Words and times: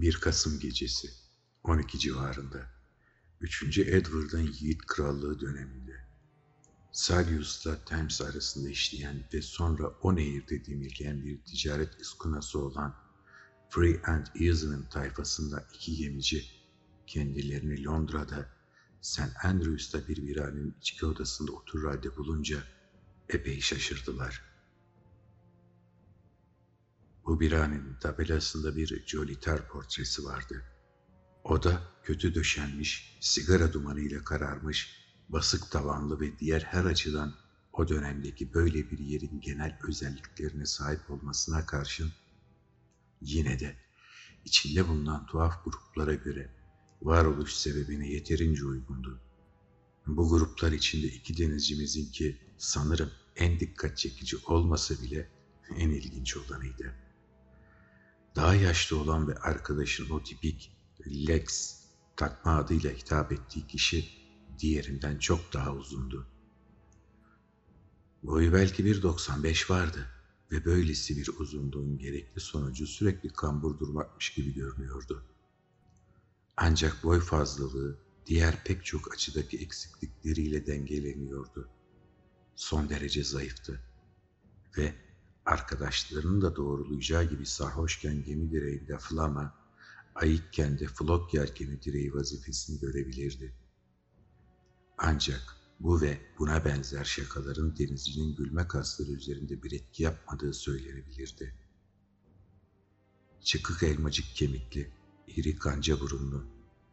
1 0.00 0.14
Kasım 0.14 0.58
gecesi 0.58 1.10
12 1.64 1.98
civarında 1.98 2.70
3. 3.40 3.78
Edward'ın 3.78 4.52
Yiğit 4.60 4.86
Krallığı 4.86 5.40
döneminde 5.40 5.96
Salius'la 6.92 7.84
Thames 7.84 8.20
arasında 8.20 8.68
işleyen 8.68 9.24
ve 9.34 9.42
sonra 9.42 9.88
o 9.88 10.16
nehirde 10.16 10.66
demirleyen 10.66 11.24
bir 11.24 11.38
ticaret 11.44 12.00
iskunası 12.00 12.58
olan 12.58 12.94
Free 13.70 14.02
and 14.02 14.26
Easy'nin 14.40 14.82
tayfasında 14.82 15.68
iki 15.74 15.96
gemici 15.96 16.44
kendilerini 17.06 17.84
Londra'da 17.84 18.48
St. 19.00 19.44
Andrews'ta 19.44 20.08
bir 20.08 20.22
viranenin 20.22 20.76
içki 20.80 21.06
odasında 21.06 21.52
oturur 21.52 21.88
halde 21.88 22.16
bulunca 22.16 22.58
epey 23.28 23.60
şaşırdılar. 23.60 24.55
Bu 27.26 27.40
biranenin 27.40 27.94
tabelasında 28.00 28.76
bir 28.76 29.06
Joliter 29.06 29.68
portresi 29.68 30.24
vardı. 30.24 30.62
O 31.44 31.62
da 31.62 31.82
kötü 32.02 32.34
döşenmiş, 32.34 33.18
sigara 33.20 33.72
dumanıyla 33.72 34.24
kararmış, 34.24 35.06
basık 35.28 35.70
tavanlı 35.70 36.20
ve 36.20 36.38
diğer 36.38 36.60
her 36.60 36.84
açıdan 36.84 37.34
o 37.72 37.88
dönemdeki 37.88 38.54
böyle 38.54 38.90
bir 38.90 38.98
yerin 38.98 39.40
genel 39.40 39.78
özelliklerine 39.88 40.66
sahip 40.66 41.10
olmasına 41.10 41.66
karşın 41.66 42.12
yine 43.20 43.60
de 43.60 43.76
içinde 44.44 44.88
bulunan 44.88 45.26
tuhaf 45.26 45.64
gruplara 45.64 46.14
göre 46.14 46.50
varoluş 47.02 47.52
sebebine 47.52 48.08
yeterince 48.08 48.64
uygundu. 48.64 49.20
Bu 50.06 50.28
gruplar 50.28 50.72
içinde 50.72 51.06
iki 51.06 51.38
denizcimizinki 51.38 52.40
sanırım 52.58 53.10
en 53.36 53.60
dikkat 53.60 53.98
çekici 53.98 54.36
olmasa 54.46 54.94
bile 55.02 55.28
en 55.76 55.90
ilginç 55.90 56.36
olanıydı. 56.36 57.05
Daha 58.36 58.54
yaşlı 58.54 59.00
olan 59.00 59.28
ve 59.28 59.34
arkadaşın 59.34 60.10
o 60.10 60.22
tipik 60.22 60.72
Lex 61.28 61.76
takma 62.16 62.56
adıyla 62.56 62.90
hitap 62.90 63.32
ettiği 63.32 63.66
kişi 63.66 64.08
diğerinden 64.58 65.18
çok 65.18 65.52
daha 65.52 65.74
uzundu. 65.74 66.26
Boyu 68.22 68.52
belki 68.52 68.84
1.95 68.84 69.70
vardı 69.70 70.06
ve 70.52 70.64
böylesi 70.64 71.16
bir 71.16 71.28
uzunluğun 71.38 71.98
gerekli 71.98 72.40
sonucu 72.40 72.86
sürekli 72.86 73.28
kambur 73.28 73.78
durmakmış 73.78 74.34
gibi 74.34 74.54
görünüyordu. 74.54 75.24
Ancak 76.56 77.04
boy 77.04 77.20
fazlalığı 77.20 77.98
diğer 78.26 78.64
pek 78.64 78.84
çok 78.84 79.14
açıdaki 79.14 79.58
eksiklikleriyle 79.58 80.66
dengeleniyordu. 80.66 81.68
Son 82.56 82.88
derece 82.88 83.24
zayıftı 83.24 83.80
ve 84.78 85.05
arkadaşlarının 85.46 86.42
da 86.42 86.56
doğrulayacağı 86.56 87.24
gibi 87.24 87.46
sarhoşken 87.46 88.24
gemi 88.24 88.50
direğinde 88.50 88.98
flama, 88.98 89.54
ayıkken 90.14 90.78
de 90.78 90.86
flok 90.86 91.34
yelkeni 91.34 91.82
direği 91.82 92.14
vazifesini 92.14 92.80
görebilirdi. 92.80 93.54
Ancak 94.98 95.56
bu 95.80 96.00
ve 96.00 96.20
buna 96.38 96.64
benzer 96.64 97.04
şakaların 97.04 97.76
denizcinin 97.78 98.36
gülme 98.36 98.68
kasları 98.68 99.10
üzerinde 99.10 99.62
bir 99.62 99.72
etki 99.72 100.02
yapmadığı 100.02 100.52
söylenebilirdi. 100.52 101.54
Çıkık 103.40 103.82
elmacık 103.82 104.26
kemikli, 104.34 104.92
iri 105.26 105.56
kanca 105.56 106.00
burunlu, 106.00 106.46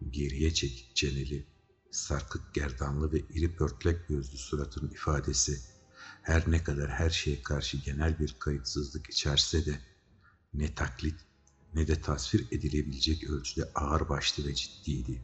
geriye 0.09 0.53
çekik 0.53 0.95
çeneli, 0.95 1.47
sarkık 1.91 2.53
gerdanlı 2.53 3.11
ve 3.11 3.19
iri 3.19 3.55
pörtlek 3.55 4.07
gözlü 4.07 4.37
suratının 4.37 4.91
ifadesi 4.91 5.72
her 6.23 6.51
ne 6.51 6.63
kadar 6.63 6.89
her 6.89 7.09
şeye 7.09 7.41
karşı 7.41 7.77
genel 7.77 8.19
bir 8.19 8.35
kayıtsızlık 8.39 9.09
içerse 9.09 9.65
de 9.65 9.79
ne 10.53 10.75
taklit 10.75 11.15
ne 11.73 11.87
de 11.87 12.01
tasvir 12.01 12.47
edilebilecek 12.51 13.29
ölçüde 13.29 13.71
ağır 13.75 14.09
başlı 14.09 14.47
ve 14.47 14.55
ciddiydi. 14.55 15.21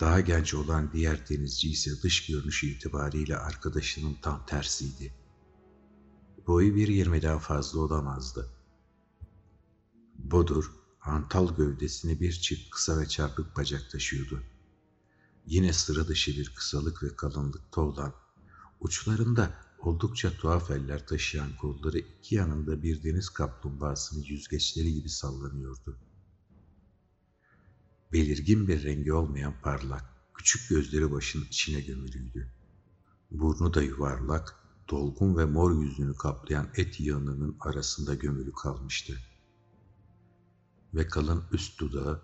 Daha 0.00 0.20
genç 0.20 0.54
olan 0.54 0.92
diğer 0.92 1.28
denizci 1.28 1.70
ise 1.70 2.02
dış 2.02 2.26
görünüşü 2.26 2.66
itibariyle 2.66 3.36
arkadaşının 3.36 4.16
tam 4.22 4.46
tersiydi. 4.46 5.14
Boyu 6.46 6.74
bir 6.74 6.88
yirmiden 6.88 7.38
fazla 7.38 7.80
olamazdı. 7.80 8.48
Bodur, 10.18 10.72
hantal 10.98 11.56
gövdesini 11.56 12.20
bir 12.20 12.32
çift 12.32 12.70
kısa 12.70 13.00
ve 13.00 13.08
çarpık 13.08 13.56
bacak 13.56 13.90
taşıyordu. 13.90 14.42
Yine 15.46 15.72
sıra 15.72 16.08
dışı 16.08 16.30
bir 16.30 16.54
kısalık 16.54 17.02
ve 17.02 17.16
kalınlıkta 17.16 17.80
olan, 17.80 18.14
uçlarında 18.82 19.54
oldukça 19.78 20.36
tuhaf 20.36 20.70
eller 20.70 21.06
taşıyan 21.06 21.56
kolları 21.56 21.98
iki 21.98 22.34
yanında 22.34 22.82
bir 22.82 23.04
deniz 23.04 23.28
kaplumbağasının 23.28 24.22
yüzgeçleri 24.22 24.94
gibi 24.94 25.08
sallanıyordu. 25.08 25.98
Belirgin 28.12 28.68
bir 28.68 28.82
rengi 28.82 29.12
olmayan 29.12 29.54
parlak, 29.62 30.04
küçük 30.34 30.68
gözleri 30.68 31.12
başının 31.12 31.44
içine 31.44 31.80
gömülüydü. 31.80 32.52
Burnu 33.30 33.74
da 33.74 33.82
yuvarlak, 33.82 34.56
dolgun 34.90 35.36
ve 35.36 35.44
mor 35.44 35.82
yüzünü 35.82 36.16
kaplayan 36.16 36.68
et 36.76 37.00
yığınının 37.00 37.56
arasında 37.60 38.14
gömülü 38.14 38.52
kalmıştı. 38.52 39.18
Ve 40.94 41.06
kalın 41.06 41.44
üst 41.52 41.80
dudağı, 41.80 42.22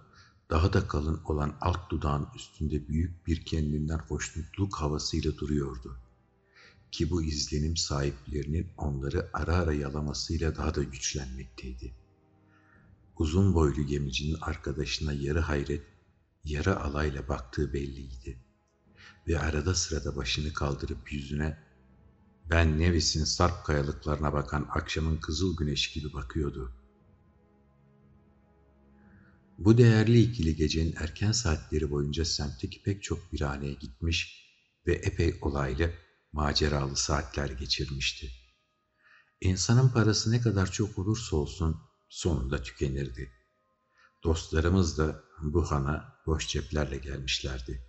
daha 0.51 0.73
da 0.73 0.89
kalın 0.89 1.21
olan 1.25 1.57
alt 1.61 1.91
dudağın 1.91 2.29
üstünde 2.35 2.89
büyük 2.89 3.27
bir 3.27 3.45
kendinden 3.45 3.99
hoşnutluk 3.99 4.77
havasıyla 4.77 5.37
duruyordu. 5.37 5.99
Ki 6.93 7.11
bu 7.11 7.23
izlenim 7.23 7.77
sahiplerinin 7.77 8.67
onları 8.77 9.31
ara 9.33 9.55
ara 9.57 9.73
yalamasıyla 9.73 10.57
daha 10.57 10.75
da 10.75 10.83
güçlenmekteydi. 10.83 11.95
Uzun 13.19 13.55
boylu 13.55 13.87
gemicinin 13.87 14.37
arkadaşına 14.41 15.13
yarı 15.13 15.41
hayret, 15.41 15.83
yarı 16.45 16.81
alayla 16.81 17.29
baktığı 17.29 17.73
belliydi. 17.73 18.39
Ve 19.29 19.39
arada 19.39 19.75
sırada 19.75 20.17
başını 20.17 20.53
kaldırıp 20.53 21.13
yüzüne 21.13 21.59
ben 22.51 22.79
Nevis'in 22.79 23.25
sarp 23.25 23.65
kayalıklarına 23.65 24.33
bakan 24.33 24.67
akşamın 24.71 25.17
kızıl 25.17 25.57
güneş 25.57 25.93
gibi 25.93 26.13
bakıyordu. 26.13 26.73
Bu 29.59 29.79
değerli 29.79 30.21
ikili 30.21 30.57
gecenin 30.57 30.95
erken 30.97 31.33
saatleri 31.33 31.91
boyunca 31.91 32.25
semtteki 32.25 32.83
pek 32.83 33.03
çok 33.03 33.33
birhaneye 33.33 33.73
gitmiş 33.73 34.49
ve 34.87 34.93
epey 34.93 35.39
olaylı, 35.41 35.91
maceralı 36.33 36.97
saatler 36.97 37.49
geçirmişti. 37.49 38.31
İnsanın 39.41 39.89
parası 39.89 40.33
ne 40.33 40.41
kadar 40.41 40.73
çok 40.73 40.99
olursa 40.99 41.37
olsun 41.37 41.83
sonunda 42.09 42.63
tükenirdi. 42.63 43.33
Dostlarımız 44.25 44.99
da 44.99 45.25
bu 45.43 45.71
hana 45.71 46.15
boş 46.27 46.49
ceplerle 46.49 46.97
gelmişlerdi. 46.97 47.85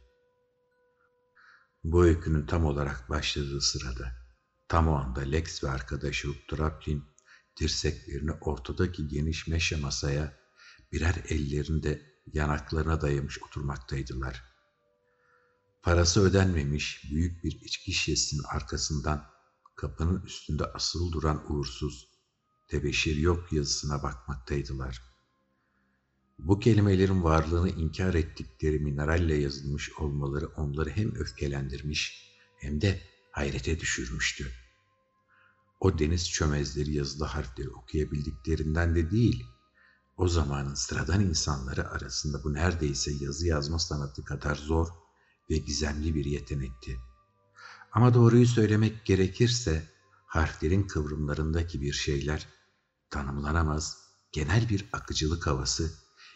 Bu 1.84 2.06
öykünün 2.06 2.46
tam 2.46 2.66
olarak 2.66 3.10
başladığı 3.10 3.62
sırada, 3.62 4.12
tam 4.68 4.88
o 4.88 4.96
anda 4.96 5.22
Lex 5.22 5.64
ve 5.64 5.70
arkadaşı 5.70 6.30
Uptraplin 6.30 7.04
dirseklerini 7.60 8.32
ortadaki 8.32 9.08
geniş 9.08 9.48
meşe 9.48 9.76
masaya 9.76 10.40
birer 10.92 11.16
ellerini 11.30 11.84
de 11.84 12.02
yanaklarına 12.34 13.02
dayamış 13.02 13.44
oturmaktaydılar. 13.44 14.44
Parası 15.82 16.22
ödenmemiş 16.22 17.04
büyük 17.12 17.44
bir 17.44 17.52
içki 17.52 17.92
şişesinin 17.92 18.44
arkasından 18.44 19.26
kapının 19.76 20.22
üstünde 20.22 20.66
asılı 20.66 21.12
duran 21.12 21.52
uğursuz, 21.52 22.08
tebeşir 22.68 23.16
yok 23.16 23.54
yazısına 23.54 24.04
bakmaktaydılar. 24.04 25.02
Bu 26.40 26.60
kelimelerin 26.60 27.24
varlığını 27.24 27.70
inkar 27.70 28.14
ettikleri 28.14 28.80
mineralle 28.80 29.36
yazılmış 29.36 29.92
olmaları 29.94 30.48
onları 30.48 30.90
hem 30.90 31.16
öfkelendirmiş 31.16 32.34
hem 32.58 32.82
de 32.82 33.02
hayrete 33.32 33.80
düşürmüştü. 33.80 34.52
O 35.80 36.00
deniz 36.00 36.30
çömezleri 36.30 36.94
yazılı 36.94 37.26
harfleri 37.26 37.70
okuyabildiklerinden 37.70 38.96
de 38.96 39.12
değil, 39.12 39.46
o 40.18 40.28
zamanın 40.28 40.74
sıradan 40.74 41.22
insanları 41.22 41.90
arasında 41.90 42.44
bu 42.44 42.54
neredeyse 42.54 43.12
yazı 43.12 43.48
yazma 43.48 43.80
sanatı 43.80 44.24
kadar 44.24 44.56
zor 44.56 44.88
ve 45.50 45.58
gizemli 45.58 46.16
bir 46.16 46.26
yetenekti. 46.26 47.00
Ama 47.92 48.14
doğruyu 48.14 48.48
söylemek 48.48 49.06
gerekirse 49.06 49.84
harflerin 50.26 50.84
kıvrımlarındaki 50.84 51.82
bir 51.82 51.94
şeyler 51.94 52.48
tanımlanamaz 53.10 53.98
genel 54.32 54.70
bir 54.70 54.86
akıcılık 54.94 55.48
havası 55.48 55.94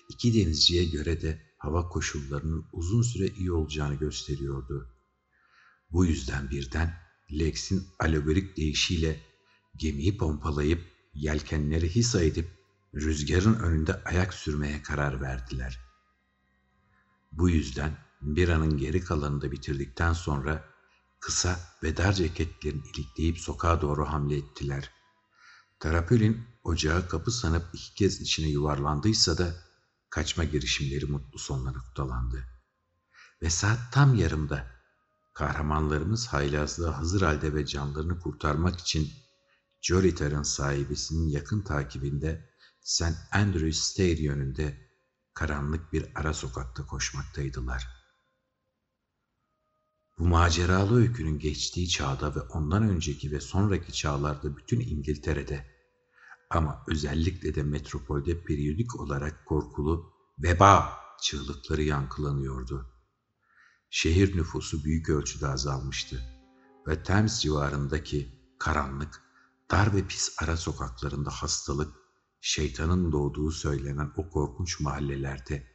iki 0.09 0.33
denizciye 0.33 0.85
göre 0.85 1.21
de 1.21 1.41
hava 1.57 1.89
koşullarının 1.89 2.65
uzun 2.71 3.01
süre 3.01 3.27
iyi 3.27 3.51
olacağını 3.51 3.95
gösteriyordu. 3.95 4.89
Bu 5.91 6.05
yüzden 6.05 6.49
birden 6.49 6.93
Lex'in 7.31 7.87
alegorik 7.99 8.57
deyişiyle 8.57 9.19
gemiyi 9.75 10.17
pompalayıp 10.17 10.81
yelkenleri 11.13 11.95
hisa 11.95 12.21
edip 12.21 12.49
rüzgarın 12.95 13.53
önünde 13.53 14.03
ayak 14.03 14.33
sürmeye 14.33 14.81
karar 14.83 15.21
verdiler. 15.21 15.79
Bu 17.31 17.49
yüzden 17.49 17.97
bir 18.23 18.49
anın 18.49 18.77
geri 18.77 19.03
kalanını 19.03 19.41
da 19.41 19.51
bitirdikten 19.51 20.13
sonra 20.13 20.65
kısa 21.19 21.59
ve 21.83 21.97
dar 21.97 22.13
ceketlerini 22.13 22.81
ilikleyip 22.93 23.39
sokağa 23.39 23.81
doğru 23.81 24.05
hamle 24.05 24.37
ettiler. 24.37 24.91
Tarapülin 25.79 26.43
ocağı 26.63 27.07
kapı 27.07 27.31
sanıp 27.31 27.65
iki 27.73 27.93
kez 27.93 28.21
içine 28.21 28.47
yuvarlandıysa 28.47 29.37
da 29.37 29.55
kaçma 30.09 30.43
girişimleri 30.43 31.05
mutlu 31.05 31.39
sonla 31.39 31.71
noktalandı. 31.71 32.45
Ve 33.41 33.49
saat 33.49 33.79
tam 33.91 34.15
yarımda 34.15 34.67
kahramanlarımız 35.33 36.27
haylazlığa 36.27 36.97
hazır 36.97 37.21
halde 37.21 37.55
ve 37.55 37.65
canlarını 37.65 38.19
kurtarmak 38.19 38.79
için 38.79 39.11
Jolitar'ın 39.81 40.43
sahibisinin 40.43 41.29
yakın 41.29 41.61
takibinde 41.61 42.49
St. 42.81 43.13
Andrews 43.31 43.79
Stair 43.79 44.17
yönünde 44.17 44.89
karanlık 45.33 45.93
bir 45.93 46.05
ara 46.15 46.33
sokakta 46.33 46.85
koşmaktaydılar. 46.85 47.87
Bu 50.19 50.27
maceralı 50.27 50.99
öykünün 50.99 51.39
geçtiği 51.39 51.89
çağda 51.89 52.35
ve 52.35 52.39
ondan 52.39 52.89
önceki 52.89 53.31
ve 53.31 53.39
sonraki 53.39 53.93
çağlarda 53.93 54.57
bütün 54.57 54.79
İngiltere'de 54.79 55.65
ama 56.49 56.83
özellikle 56.87 57.55
de 57.55 57.63
metropolde 57.63 58.43
periyodik 58.43 58.99
olarak 58.99 59.45
korkulu 59.45 60.13
veba 60.39 60.99
çığlıkları 61.21 61.83
yankılanıyordu. 61.83 62.93
Şehir 63.89 64.37
nüfusu 64.37 64.83
büyük 64.83 65.09
ölçüde 65.09 65.47
azalmıştı 65.47 66.21
ve 66.87 67.03
Thames 67.03 67.41
civarındaki 67.41 68.43
karanlık, 68.59 69.21
dar 69.71 69.95
ve 69.95 70.07
pis 70.07 70.35
ara 70.41 70.57
sokaklarında 70.57 71.29
hastalık, 71.29 71.95
şeytanın 72.41 73.11
doğduğu 73.11 73.51
söylenen 73.51 74.11
o 74.17 74.29
korkunç 74.29 74.79
mahallelerde 74.79 75.67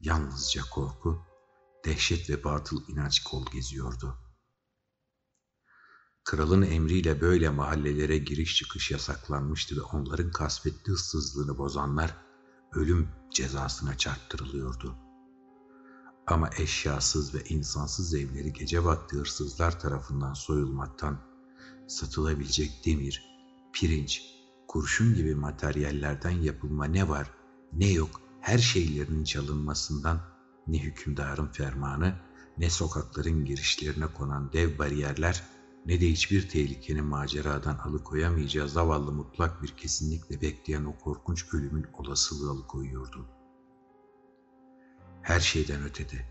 yalnızca 0.00 0.62
korku, 0.70 1.27
dehşet 1.88 2.30
ve 2.30 2.44
batıl 2.44 2.88
inanç 2.88 3.20
kol 3.20 3.46
geziyordu. 3.52 4.16
Kralın 6.24 6.62
emriyle 6.62 7.20
böyle 7.20 7.48
mahallelere 7.48 8.18
giriş 8.18 8.56
çıkış 8.56 8.90
yasaklanmıştı 8.90 9.76
ve 9.76 9.80
onların 9.80 10.30
kasvetli 10.30 10.92
ıssızlığını 10.92 11.58
bozanlar 11.58 12.16
ölüm 12.72 13.08
cezasına 13.30 13.96
çarptırılıyordu. 13.96 14.96
Ama 16.26 16.50
eşyasız 16.58 17.34
ve 17.34 17.44
insansız 17.44 18.14
evleri 18.14 18.52
gece 18.52 18.84
vakti 18.84 19.16
hırsızlar 19.16 19.80
tarafından 19.80 20.34
soyulmaktan 20.34 21.20
satılabilecek 21.86 22.86
demir, 22.86 23.22
pirinç, 23.72 24.22
kurşun 24.68 25.14
gibi 25.14 25.34
materyallerden 25.34 26.30
yapılma 26.30 26.84
ne 26.84 27.08
var 27.08 27.30
ne 27.72 27.86
yok 27.86 28.20
her 28.40 28.58
şeylerinin 28.58 29.24
çalınmasından 29.24 30.37
ne 30.68 30.78
hükümdarın 30.78 31.46
fermanı 31.46 32.14
ne 32.58 32.70
sokakların 32.70 33.44
girişlerine 33.44 34.06
konan 34.06 34.52
dev 34.52 34.78
bariyerler 34.78 35.44
ne 35.86 36.00
de 36.00 36.08
hiçbir 36.08 36.48
tehlikenin 36.48 37.04
maceradan 37.04 37.78
alıkoyamayacağı 37.78 38.68
zavallı 38.68 39.12
mutlak 39.12 39.62
bir 39.62 39.68
kesinlikle 39.68 40.40
bekleyen 40.40 40.84
o 40.84 40.98
korkunç 40.98 41.54
ölümün 41.54 41.86
olasılığı 41.92 42.50
alıkoyuyordu. 42.50 43.28
Her 45.22 45.40
şeyden 45.40 45.82
ötede, 45.82 46.28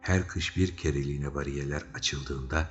her 0.00 0.28
kış 0.28 0.56
bir 0.56 0.76
kereliğine 0.76 1.34
bariyeler 1.34 1.82
açıldığında, 1.94 2.70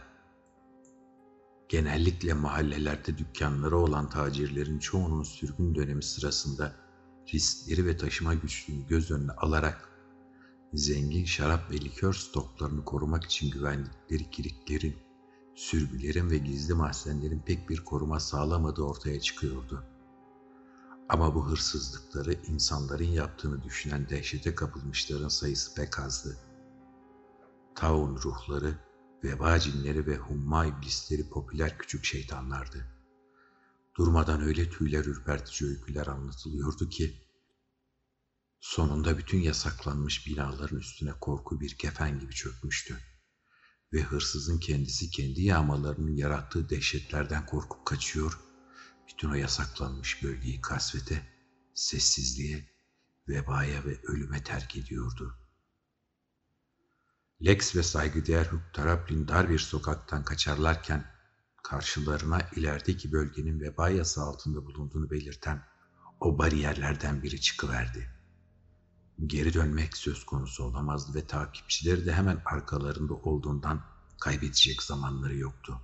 genellikle 1.70 2.34
mahallelerde 2.34 3.18
dükkanları 3.18 3.78
olan 3.78 4.10
tacirlerin 4.10 4.80
çoğunun 4.80 5.24
sürgün 5.24 5.76
dönemi 5.76 6.04
sırasında 6.04 6.76
riskleri 7.34 7.86
ve 7.86 7.98
taşıma 7.98 8.34
güçlüğünü 8.34 8.88
göz 8.88 9.12
önüne 9.12 9.32
alarak 9.32 9.97
zengin 10.74 11.26
şarap 11.26 11.72
ve 11.72 11.76
likör 11.76 12.14
stoklarını 12.14 12.86
korumak 12.86 13.24
için 13.24 13.52
güvendikleri 13.52 14.30
kilitlerin 14.32 14.96
sürgülerin 15.56 16.30
ve 16.30 16.38
gizli 16.38 16.74
mahzenlerin 16.74 17.40
pek 17.40 17.70
bir 17.70 17.84
koruma 17.84 18.20
sağlamadığı 18.20 18.82
ortaya 18.82 19.22
çıkıyordu. 19.22 19.84
Ama 21.10 21.36
bu 21.36 21.50
hırsızlıkları 21.50 22.34
insanların 22.34 23.06
yaptığını 23.06 23.64
düşünen 23.64 24.10
dehşete 24.10 24.56
kapılmışların 24.56 25.28
sayısı 25.28 25.76
pek 25.76 26.00
azdı. 26.00 26.38
Taun 27.76 28.18
ruhları, 28.18 28.74
veba 29.24 29.60
cinleri 29.60 30.08
ve 30.08 30.18
humma 30.18 30.66
iblisleri 30.66 31.30
popüler 31.30 31.78
küçük 31.78 32.06
şeytanlardı. 32.06 32.86
Durmadan 33.98 34.42
öyle 34.42 34.70
tüyler 34.70 35.06
ürpertici 35.06 35.70
öyküler 35.70 36.08
anlatılıyordu 36.08 36.90
ki, 36.90 37.22
sonunda 38.60 39.18
bütün 39.18 39.40
yasaklanmış 39.40 40.28
binaların 40.28 40.80
üstüne 40.80 41.12
korku 41.12 41.62
bir 41.62 41.78
kefen 41.78 42.20
gibi 42.20 42.34
çökmüştü 42.34 42.98
ve 43.94 44.02
hırsızın 44.02 44.58
kendisi 44.58 45.10
kendi 45.10 45.42
yağmalarının 45.42 46.16
yarattığı 46.16 46.70
dehşetlerden 46.70 47.46
korkup 47.46 47.86
kaçıyor, 47.86 48.40
bütün 49.08 49.30
o 49.30 49.34
yasaklanmış 49.34 50.24
bölgeyi 50.24 50.62
kasvete, 50.62 51.28
sessizliğe, 51.74 52.70
vebaya 53.28 53.86
ve 53.86 54.02
ölüme 54.04 54.44
terk 54.44 54.76
ediyordu. 54.76 55.38
Lex 57.46 57.76
ve 57.76 57.84
saygıdeğer 57.84 58.46
Hugh 58.46 58.74
Taraplin 58.74 59.28
dar 59.28 59.50
bir 59.50 59.60
sokaktan 59.60 60.24
kaçarlarken 60.24 61.06
karşılarına 61.64 62.42
ilerideki 62.56 63.12
bölgenin 63.12 63.60
veba 63.60 63.90
yası 63.90 64.22
altında 64.22 64.66
bulunduğunu 64.66 65.10
belirten 65.10 65.66
o 66.20 66.38
bariyerlerden 66.38 67.24
biri 67.24 67.42
çıkıverdi. 67.42 68.17
Geri 69.26 69.54
dönmek 69.54 69.98
söz 69.98 70.26
konusu 70.26 70.64
olamazdı 70.64 71.14
ve 71.14 71.26
takipçileri 71.26 72.06
de 72.06 72.14
hemen 72.14 72.42
arkalarında 72.46 73.14
olduğundan 73.14 73.86
kaybedecek 74.20 74.84
zamanları 74.84 75.38
yoktu. 75.38 75.82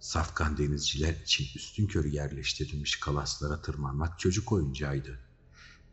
Safkan 0.00 0.58
denizciler 0.58 1.14
için 1.14 1.46
üstün 1.54 1.86
körü 1.86 2.08
yerleştirilmiş 2.08 3.00
kalaslara 3.00 3.62
tırmanmak 3.62 4.18
çocuk 4.18 4.52
oyuncağıydı. 4.52 5.18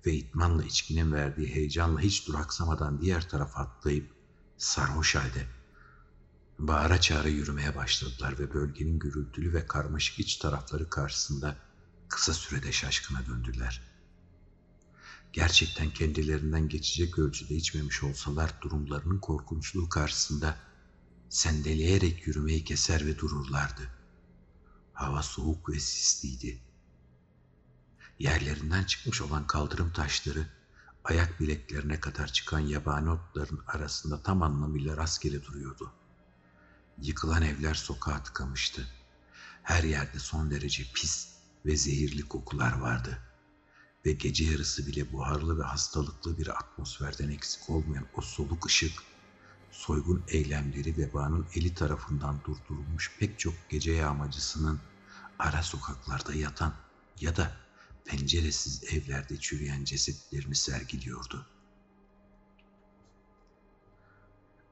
Ve 0.05 0.13
itmanla 0.13 0.63
içkinin 0.63 1.11
verdiği 1.11 1.55
heyecanla 1.55 1.99
hiç 1.99 2.27
duraksamadan 2.27 3.01
diğer 3.01 3.29
tarafa 3.29 3.61
atlayıp 3.61 4.13
sarhoş 4.57 5.15
halde 5.15 5.47
bağıra 6.59 7.01
çağıra 7.01 7.27
yürümeye 7.27 7.75
başladılar 7.75 8.39
ve 8.39 8.53
bölgenin 8.53 8.99
gürültülü 8.99 9.53
ve 9.53 9.65
karmaşık 9.65 10.19
iç 10.19 10.35
tarafları 10.35 10.89
karşısında 10.89 11.55
kısa 12.09 12.33
sürede 12.33 12.71
şaşkına 12.71 13.25
döndüler.'' 13.25 13.92
Gerçekten 15.33 15.89
kendilerinden 15.89 16.69
geçecek 16.69 17.19
ölçüde 17.19 17.55
içmemiş 17.55 18.03
olsalar 18.03 18.61
durumlarının 18.61 19.19
korkunçluğu 19.19 19.89
karşısında 19.89 20.57
sendeleyerek 21.29 22.27
yürümeyi 22.27 22.63
keser 22.63 23.05
ve 23.05 23.17
dururlardı. 23.17 23.89
Hava 24.93 25.23
soğuk 25.23 25.69
ve 25.69 25.79
sisliydi. 25.79 26.61
Yerlerinden 28.19 28.83
çıkmış 28.83 29.21
olan 29.21 29.47
kaldırım 29.47 29.93
taşları, 29.93 30.47
ayak 31.03 31.39
bileklerine 31.39 31.99
kadar 31.99 32.27
çıkan 32.27 32.59
yabani 32.59 33.09
otların 33.09 33.59
arasında 33.67 34.23
tam 34.23 34.43
anlamıyla 34.43 34.97
rastgele 34.97 35.43
duruyordu. 35.43 35.91
Yıkılan 37.01 37.41
evler 37.41 37.73
sokağa 37.73 38.23
tıkamıştı. 38.23 38.87
Her 39.63 39.83
yerde 39.83 40.19
son 40.19 40.51
derece 40.51 40.83
pis 40.93 41.27
ve 41.65 41.77
zehirli 41.77 42.21
kokular 42.21 42.79
vardı.'' 42.79 43.32
Ve 44.05 44.11
gece 44.11 44.45
yarısı 44.45 44.87
bile 44.87 45.11
buharlı 45.11 45.59
ve 45.59 45.63
hastalıklı 45.63 46.37
bir 46.37 46.47
atmosferden 46.47 47.29
eksik 47.29 47.69
olmayan 47.69 48.05
o 48.17 48.21
soluk 48.21 48.65
ışık, 48.65 49.03
soygun 49.71 50.23
eylemleri 50.27 50.97
vebanın 50.97 51.47
eli 51.55 51.73
tarafından 51.73 52.41
durdurulmuş 52.43 53.17
pek 53.19 53.39
çok 53.39 53.53
gece 53.69 53.91
yağmacısının 53.91 54.79
ara 55.39 55.63
sokaklarda 55.63 56.33
yatan 56.33 56.73
ya 57.19 57.35
da 57.35 57.57
penceresiz 58.05 58.83
evlerde 58.93 59.37
çürüyen 59.37 59.83
cesetlerini 59.83 60.55
sergiliyordu. 60.55 61.47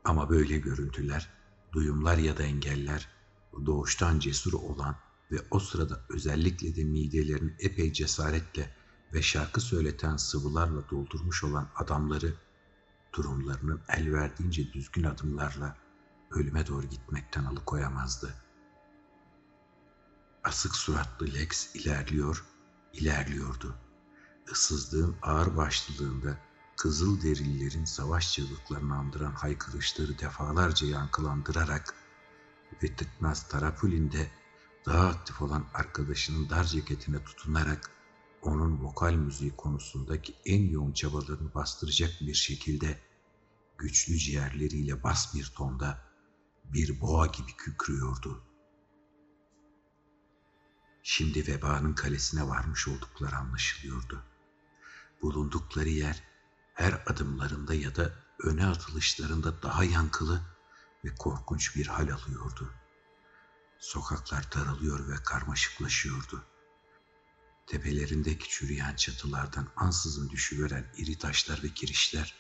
Ama 0.04 0.30
böyle 0.30 0.58
görüntüler, 0.58 1.30
duyumlar 1.72 2.18
ya 2.18 2.38
da 2.38 2.44
engeller 2.44 3.10
doğuştan 3.66 4.20
cesur 4.20 4.54
olan 4.54 4.96
ve 5.32 5.36
o 5.52 5.60
sırada 5.60 6.06
özellikle 6.10 6.76
de 6.76 6.84
midelerini 6.84 7.56
epey 7.60 7.94
cesaretle 7.94 8.76
ve 9.14 9.22
şarkı 9.22 9.62
söyleten 9.62 10.18
sıvılarla 10.18 10.90
doldurmuş 10.90 11.44
olan 11.44 11.70
adamları 11.76 12.34
durumlarının 13.14 13.82
el 13.90 14.14
verdiğince 14.14 14.74
düzgün 14.74 15.04
adımlarla 15.04 15.78
ölüme 16.32 16.68
doğru 16.68 16.88
gitmekten 16.88 17.44
alıkoyamazdı. 17.44 18.34
Asık 20.44 20.76
suratlı 20.76 21.34
Lex 21.34 21.76
ilerliyor, 21.76 22.46
ilerliyordu. 22.94 23.76
Issızlığın 24.52 25.16
ağır 25.22 25.58
başlılığında 25.58 26.38
kızıl 26.78 27.22
derililerin 27.22 27.86
savaş 27.86 28.34
çığlıklarını 28.34 28.96
andıran 28.96 29.32
haykırışları 29.32 30.20
defalarca 30.20 30.88
yankılandırarak 30.88 31.96
ve 32.84 32.96
tıknaz 32.96 33.48
Tarapulinde 33.48 34.32
daha 34.86 35.08
aktif 35.08 35.42
olan 35.42 35.66
arkadaşının 35.74 36.50
dar 36.50 36.64
ceketine 36.64 37.24
tutunarak 37.24 37.92
onun 38.42 38.84
vokal 38.84 39.14
müziği 39.14 39.56
konusundaki 39.56 40.36
en 40.46 40.70
yoğun 40.70 40.92
çabalarını 40.92 41.54
bastıracak 41.54 42.12
bir 42.22 42.34
şekilde 42.34 43.00
güçlü 43.78 44.18
ciğerleriyle 44.18 45.04
bas 45.04 45.36
bir 45.36 45.52
tonda 45.56 46.12
bir 46.64 47.02
boğa 47.02 47.28
gibi 47.28 47.56
kükrüyordu. 47.58 48.44
Şimdi 51.04 51.48
vebanın 51.48 51.94
kalesine 51.94 52.48
varmış 52.48 52.88
oldukları 52.88 53.36
anlaşılıyordu. 53.36 54.24
Bulundukları 55.22 55.90
yer 55.90 56.24
her 56.74 57.04
adımlarında 57.08 57.74
ya 57.74 57.96
da 57.96 58.14
öne 58.44 58.66
atılışlarında 58.66 59.64
daha 59.64 59.84
yankılı 59.84 60.42
ve 61.06 61.16
korkunç 61.16 61.76
bir 61.76 61.88
hal 61.88 62.10
alıyordu. 62.10 62.74
Sokaklar 63.80 64.52
daralıyor 64.56 65.08
ve 65.08 65.16
karmaşıklaşıyordu. 65.16 66.46
Tepelerindeki 67.68 68.50
çürüyen 68.50 68.96
çatılardan 68.96 69.72
ansızın 69.76 70.30
düşüveren 70.30 70.94
iri 70.98 71.18
taşlar 71.18 71.64
ve 71.64 71.70
kirişler, 71.70 72.36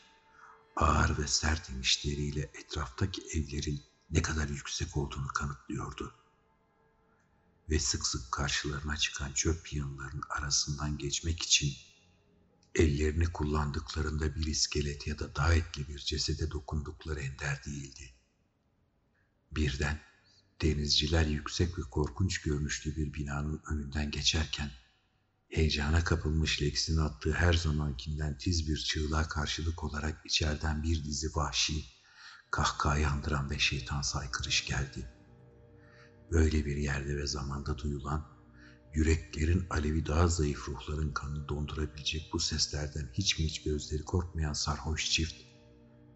ağır 0.75 1.18
ve 1.18 1.28
sert 1.28 1.70
inişleriyle 1.70 2.42
etraftaki 2.42 3.22
evlerin 3.22 3.84
ne 4.10 4.22
kadar 4.22 4.50
yüksek 4.50 4.98
olduğunu 4.98 5.28
kanıtlıyordu. 5.28 6.16
Ve 7.70 7.80
sık 7.80 8.08
sık 8.08 8.32
karşılarına 8.32 8.98
çıkan 8.98 9.34
çöp 9.34 9.74
yığınlarının 9.74 10.24
arasından 10.30 10.98
geçmek 10.98 11.42
için 11.42 11.74
ellerini 12.75 13.25
kullandıklarında 13.25 14.36
bir 14.36 14.46
iskelet 14.46 15.08
ya 15.08 15.20
da 15.20 15.36
daha 15.36 15.54
etli 15.54 15.88
bir 15.88 16.00
cesede 16.00 16.51
dokundukları 16.51 17.20
ender 17.20 17.66
değildi. 17.66 18.13
Birden 19.51 20.01
denizciler 20.62 21.25
yüksek 21.25 21.80
ve 21.80 21.82
korkunç 21.82 22.42
görünüşlü 22.42 22.96
bir 22.96 23.13
binanın 23.13 23.62
önünden 23.72 24.12
geçerken 24.12 24.72
heyecana 25.51 26.03
kapılmış 26.03 26.62
Lex'in 26.62 26.98
attığı 26.98 27.34
her 27.34 27.53
zamankinden 27.53 28.38
tiz 28.38 28.70
bir 28.70 28.77
çığlığa 28.77 29.27
karşılık 29.27 29.84
olarak 29.84 30.25
içeriden 30.25 30.84
bir 30.84 31.03
dizi 31.03 31.27
vahşi, 31.36 31.86
kahkaha 32.51 32.98
yandıran 32.98 33.50
ve 33.50 33.60
şeytan 33.60 34.01
saykırış 34.01 34.65
geldi. 34.65 35.10
Böyle 36.31 36.65
bir 36.65 36.77
yerde 36.77 37.17
ve 37.17 37.27
zamanda 37.27 37.77
duyulan, 37.77 38.27
yüreklerin 38.93 39.67
alevi 39.70 40.05
daha 40.05 40.27
zayıf 40.27 40.70
ruhların 40.70 41.13
kanını 41.13 41.50
dondurabilecek 41.50 42.29
bu 42.34 42.39
seslerden 42.39 43.10
hiç 43.13 43.39
mi 43.39 43.46
hiç 43.46 43.63
gözleri 43.63 44.03
korkmayan 44.03 44.53
sarhoş 44.53 45.10
çift, 45.10 45.36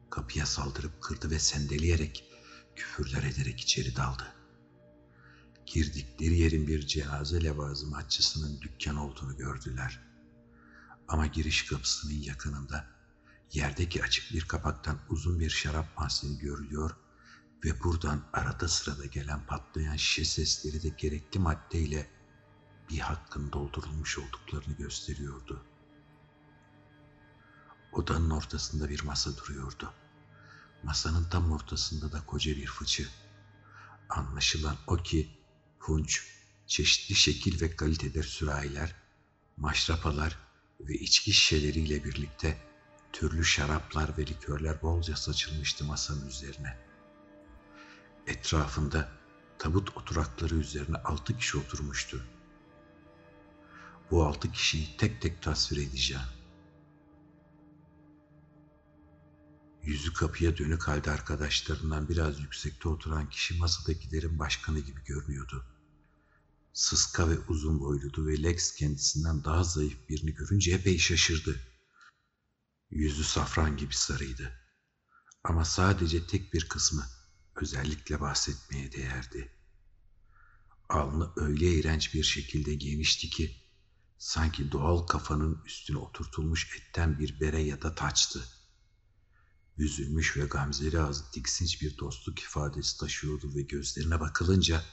kapıya 0.09 0.45
saldırıp 0.45 1.01
kırdı 1.01 1.31
ve 1.31 1.39
sendeleyerek, 1.39 2.23
küfürler 2.75 3.23
ederek 3.23 3.59
içeri 3.59 3.95
daldı. 3.95 4.44
Girdikleri 5.65 6.39
yerin 6.39 6.67
bir 6.67 6.87
cenaze 6.87 7.43
levazımatçısının 7.43 8.61
dükkan 8.61 8.95
olduğunu 8.95 9.37
gördüler. 9.37 9.99
Ama 11.07 11.25
giriş 11.27 11.65
kapısının 11.65 12.13
yakınında 12.13 12.87
yerdeki 13.53 14.03
açık 14.03 14.33
bir 14.33 14.47
kapaktan 14.47 14.99
uzun 15.09 15.39
bir 15.39 15.49
şarap 15.49 15.97
mahzeni 15.97 16.37
görülüyor 16.37 16.91
ve 17.65 17.83
buradan 17.83 18.21
arada 18.33 18.67
sırada 18.67 19.05
gelen 19.05 19.45
patlayan 19.45 19.95
şişe 19.95 20.25
sesleri 20.25 20.83
de 20.83 20.89
gerekli 20.89 21.39
maddeyle 21.39 22.09
bir 22.89 22.99
hakkın 22.99 23.51
doldurulmuş 23.51 24.17
olduklarını 24.17 24.73
gösteriyordu. 24.73 25.65
Odanın 27.91 28.29
ortasında 28.29 28.89
bir 28.89 29.03
masa 29.03 29.37
duruyordu. 29.37 29.93
Masanın 30.83 31.29
tam 31.29 31.51
ortasında 31.51 32.11
da 32.11 32.25
koca 32.25 32.55
bir 32.55 32.67
fıçı. 32.67 33.07
Anlaşılan 34.09 34.75
o 34.87 34.97
ki 34.97 35.44
hunç, 35.89 36.23
çeşitli 36.67 37.15
şekil 37.15 37.61
ve 37.61 37.75
kalitede 37.75 38.23
sürahiler, 38.23 38.95
maşrapalar 39.57 40.37
ve 40.79 40.93
içki 40.93 41.33
şişeleriyle 41.33 42.03
birlikte 42.03 42.57
türlü 43.13 43.45
şaraplar 43.45 44.17
ve 44.17 44.21
likörler 44.21 44.81
bolca 44.81 45.15
saçılmıştı 45.15 45.85
masanın 45.85 46.27
üzerine. 46.27 46.77
Etrafında 48.27 49.11
tabut 49.59 49.97
oturakları 49.97 50.55
üzerine 50.55 50.97
altı 50.97 51.37
kişi 51.37 51.57
oturmuştu. 51.57 52.25
Bu 54.11 54.25
altı 54.25 54.51
kişiyi 54.51 54.97
tek 54.97 55.21
tek 55.21 55.41
tasvir 55.41 55.77
edeceğim. 55.77 56.23
Yüzü 59.83 60.13
kapıya 60.13 60.57
dönük 60.57 60.87
halde 60.87 61.11
arkadaşlarından 61.11 62.09
biraz 62.09 62.39
yüksekte 62.39 62.89
oturan 62.89 63.29
kişi 63.29 63.57
masadakilerin 63.57 64.39
başkanı 64.39 64.79
gibi 64.79 65.03
görünüyordu. 65.03 65.65
Sıska 66.75 67.29
ve 67.29 67.39
uzun 67.39 67.79
boyluydu 67.79 68.27
ve 68.27 68.43
Lex 68.43 68.75
kendisinden 68.75 69.43
daha 69.43 69.63
zayıf 69.63 70.09
birini 70.09 70.33
görünce 70.33 70.71
epey 70.71 70.97
şaşırdı. 70.97 71.59
Yüzü 72.89 73.23
safran 73.23 73.77
gibi 73.77 73.95
sarıydı. 73.95 74.51
Ama 75.43 75.65
sadece 75.65 76.27
tek 76.27 76.53
bir 76.53 76.69
kısmı 76.69 77.05
özellikle 77.55 78.21
bahsetmeye 78.21 78.91
değerdi. 78.91 79.51
Alnı 80.89 81.31
öyle 81.35 81.73
iğrenç 81.73 82.13
bir 82.13 82.23
şekilde 82.23 82.75
genişti 82.75 83.29
ki 83.29 83.55
sanki 84.17 84.71
doğal 84.71 84.97
kafanın 84.97 85.61
üstüne 85.65 85.97
oturtulmuş 85.97 86.79
etten 86.79 87.19
bir 87.19 87.39
bere 87.39 87.61
ya 87.61 87.81
da 87.81 87.95
taçtı. 87.95 88.47
Üzülmüş 89.77 90.37
ve 90.37 90.45
gamzeli 90.45 90.99
ağzı 90.99 91.31
tiksinç 91.31 91.81
bir 91.81 91.97
dostluk 91.97 92.39
ifadesi 92.39 92.97
taşıyordu 92.97 93.55
ve 93.55 93.61
gözlerine 93.61 94.19
bakılınca 94.19 94.83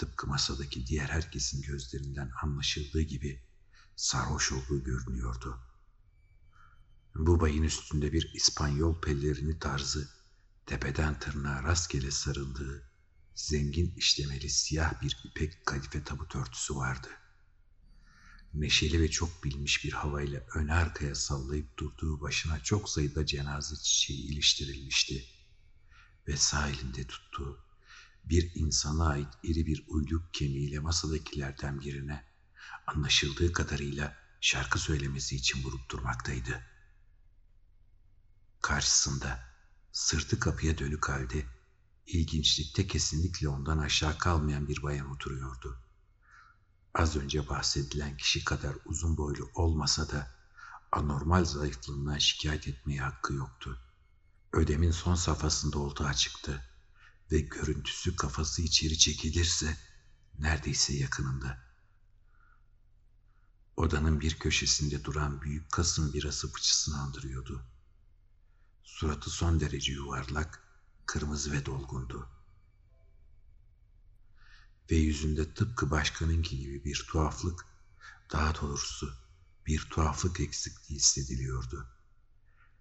tıpkı 0.00 0.26
masadaki 0.26 0.86
diğer 0.86 1.08
herkesin 1.08 1.62
gözlerinden 1.62 2.30
anlaşıldığı 2.42 3.00
gibi 3.00 3.42
sarhoş 3.96 4.52
olduğu 4.52 4.84
görünüyordu. 4.84 5.60
Bu 7.14 7.40
bayın 7.40 7.62
üstünde 7.62 8.12
bir 8.12 8.30
İspanyol 8.34 9.00
pellerini 9.00 9.58
tarzı, 9.58 10.08
tepeden 10.66 11.18
tırnağa 11.18 11.62
rastgele 11.62 12.10
sarıldığı, 12.10 12.90
zengin 13.34 13.94
işlemeli 13.96 14.50
siyah 14.50 15.02
bir 15.02 15.18
ipek 15.24 15.66
kadife 15.66 16.04
tabut 16.04 16.36
örtüsü 16.36 16.76
vardı. 16.76 17.08
Neşeli 18.54 19.00
ve 19.00 19.10
çok 19.10 19.44
bilmiş 19.44 19.84
bir 19.84 19.92
havayla 19.92 20.40
ön 20.54 20.68
arkaya 20.68 21.14
sallayıp 21.14 21.78
durduğu 21.78 22.20
başına 22.20 22.62
çok 22.62 22.88
sayıda 22.88 23.26
cenaze 23.26 23.76
çiçeği 23.76 24.20
iliştirilmişti. 24.20 25.24
Ve 26.28 26.36
sağ 26.36 26.68
elinde 26.68 27.06
tuttuğu 27.06 27.69
bir 28.30 28.52
insana 28.54 29.08
ait 29.08 29.28
iri 29.42 29.66
bir 29.66 29.84
uyluk 29.88 30.34
kemiğiyle 30.34 30.78
masadakilerden 30.78 31.80
birine 31.80 32.24
anlaşıldığı 32.86 33.52
kadarıyla 33.52 34.16
şarkı 34.40 34.78
söylemesi 34.78 35.36
için 35.36 35.62
vurup 35.62 35.90
durmaktaydı. 35.90 36.62
Karşısında 38.62 39.40
sırtı 39.92 40.40
kapıya 40.40 40.78
dönük 40.78 41.08
halde 41.08 41.46
ilginçlikte 42.06 42.86
kesinlikle 42.86 43.48
ondan 43.48 43.78
aşağı 43.78 44.18
kalmayan 44.18 44.68
bir 44.68 44.82
bayan 44.82 45.10
oturuyordu. 45.10 45.82
Az 46.94 47.16
önce 47.16 47.48
bahsedilen 47.48 48.16
kişi 48.16 48.44
kadar 48.44 48.76
uzun 48.84 49.16
boylu 49.16 49.50
olmasa 49.54 50.08
da 50.08 50.30
anormal 50.92 51.44
zayıflığından 51.44 52.18
şikayet 52.18 52.68
etmeye 52.68 53.00
hakkı 53.00 53.34
yoktu. 53.34 53.80
Ödemin 54.52 54.90
son 54.90 55.14
safhasında 55.14 55.78
olduğu 55.78 56.04
açıktı 56.04 56.69
ve 57.32 57.40
görüntüsü 57.40 58.16
kafası 58.16 58.62
içeri 58.62 58.98
çekilirse 58.98 59.76
neredeyse 60.38 60.94
yakınında. 60.94 61.58
Odanın 63.76 64.20
bir 64.20 64.38
köşesinde 64.38 65.04
duran 65.04 65.42
büyük 65.42 65.72
kasım 65.72 66.12
birası 66.12 66.52
fıçısını 66.52 67.00
andırıyordu. 67.00 67.64
Suratı 68.84 69.30
son 69.30 69.60
derece 69.60 69.92
yuvarlak, 69.92 70.62
kırmızı 71.06 71.52
ve 71.52 71.66
dolgundu. 71.66 72.28
Ve 74.90 74.96
yüzünde 74.96 75.54
tıpkı 75.54 75.90
başkanınki 75.90 76.58
gibi 76.58 76.84
bir 76.84 77.06
tuhaflık, 77.08 77.66
daha 78.32 78.60
doğrusu 78.60 79.14
bir 79.66 79.80
tuhaflık 79.90 80.40
eksikliği 80.40 80.98
hissediliyordu. 80.98 81.86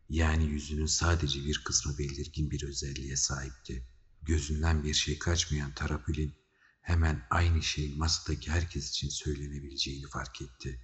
Yani 0.10 0.46
yüzünün 0.46 0.86
sadece 0.86 1.40
bir 1.40 1.64
kısmı 1.64 1.98
belirgin 1.98 2.52
bir 2.52 2.64
özelliğe 2.64 3.16
sahipti. 3.16 3.89
Gözünden 4.22 4.84
bir 4.84 4.94
şey 4.94 5.20
kaçmayan 5.20 5.74
Tarapül'in 5.74 6.36
hemen 6.82 7.28
aynı 7.30 7.64
şey 7.64 7.96
masadaki 7.96 8.52
herkes 8.52 8.90
için 8.90 9.10
söylenebileceğini 9.10 10.08
fark 10.08 10.42
etti. 10.42 10.80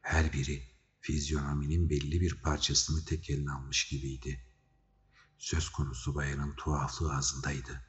Her 0.00 0.32
biri 0.32 0.62
fizyonominin 1.00 1.90
belli 1.90 2.20
bir 2.20 2.34
parçasını 2.34 3.04
tek 3.04 3.30
eline 3.30 3.50
almış 3.52 3.88
gibiydi. 3.88 4.46
Söz 5.38 5.68
konusu 5.68 6.14
bayanın 6.14 6.56
tuhaflığı 6.56 7.14
ağzındaydı. 7.14 7.84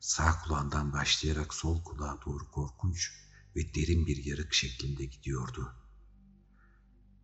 Sağ 0.00 0.38
kulağından 0.38 0.92
başlayarak 0.92 1.54
sol 1.54 1.84
kulağa 1.84 2.18
doğru 2.26 2.50
korkunç 2.50 3.12
ve 3.56 3.74
derin 3.74 4.06
bir 4.06 4.24
yarık 4.24 4.54
şeklinde 4.54 5.04
gidiyordu. 5.04 5.74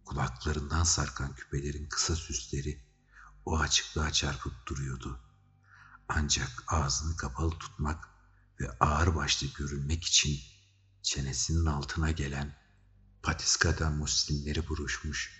Kulaklarından 0.04 0.84
sarkan 0.84 1.34
küpelerin 1.34 1.86
kısa 1.88 2.16
süsleri 2.16 2.84
o 3.44 3.58
açıklığa 3.58 4.12
çarpıp 4.12 4.66
duruyordu. 4.66 5.20
Ancak 6.14 6.64
ağzını 6.66 7.16
kapalı 7.16 7.58
tutmak 7.58 8.08
ve 8.60 8.70
ağır 8.80 9.14
başlı 9.14 9.46
görünmek 9.58 10.04
için 10.04 10.40
çenesinin 11.02 11.66
altına 11.66 12.10
gelen 12.10 12.56
patiskadan 13.22 13.96
muslimleri 13.96 14.68
buruşmuş, 14.68 15.30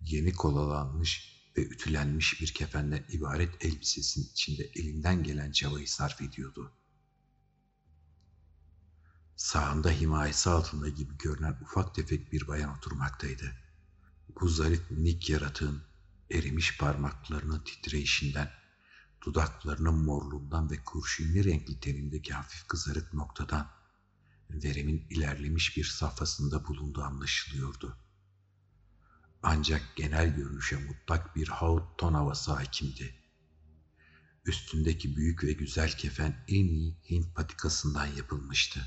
yeni 0.00 0.32
kolalanmış 0.32 1.34
ve 1.56 1.66
ütülenmiş 1.66 2.40
bir 2.40 2.54
kefenden 2.54 3.04
ibaret 3.08 3.64
elbisesinin 3.64 4.26
içinde 4.26 4.64
elinden 4.64 5.22
gelen 5.22 5.52
çabayı 5.52 5.88
sarf 5.88 6.22
ediyordu. 6.22 6.72
Sağında 9.36 9.90
himayesi 9.90 10.50
altında 10.50 10.88
gibi 10.88 11.18
görünen 11.18 11.58
ufak 11.62 11.94
tefek 11.94 12.32
bir 12.32 12.48
bayan 12.48 12.76
oturmaktaydı. 12.76 13.52
Bu 14.40 14.48
zarif 14.48 14.90
minik 14.90 15.30
yaratığın 15.30 15.82
erimiş 16.30 16.78
parmaklarının 16.78 17.64
titreyişinden, 17.64 18.63
dudaklarının 19.24 20.04
morluğundan 20.04 20.70
ve 20.70 20.84
kurşunlu 20.84 21.44
renkli 21.44 21.80
tenindeki 21.80 22.34
hafif 22.34 22.68
kızarık 22.68 23.14
noktadan 23.14 23.70
verimin 24.50 25.06
ilerlemiş 25.10 25.76
bir 25.76 25.84
safhasında 25.84 26.66
bulunduğu 26.66 27.02
anlaşılıyordu. 27.02 27.96
Ancak 29.42 29.96
genel 29.96 30.36
görünüşe 30.36 30.76
mutlak 30.76 31.36
bir 31.36 31.48
haut 31.48 31.98
ton 31.98 32.14
havası 32.14 32.52
hakimdi. 32.52 33.14
Üstündeki 34.44 35.16
büyük 35.16 35.44
ve 35.44 35.52
güzel 35.52 35.96
kefen 35.96 36.44
en 36.48 36.64
iyi 36.64 36.96
Hint 37.10 37.34
patikasından 37.34 38.06
yapılmıştı. 38.06 38.86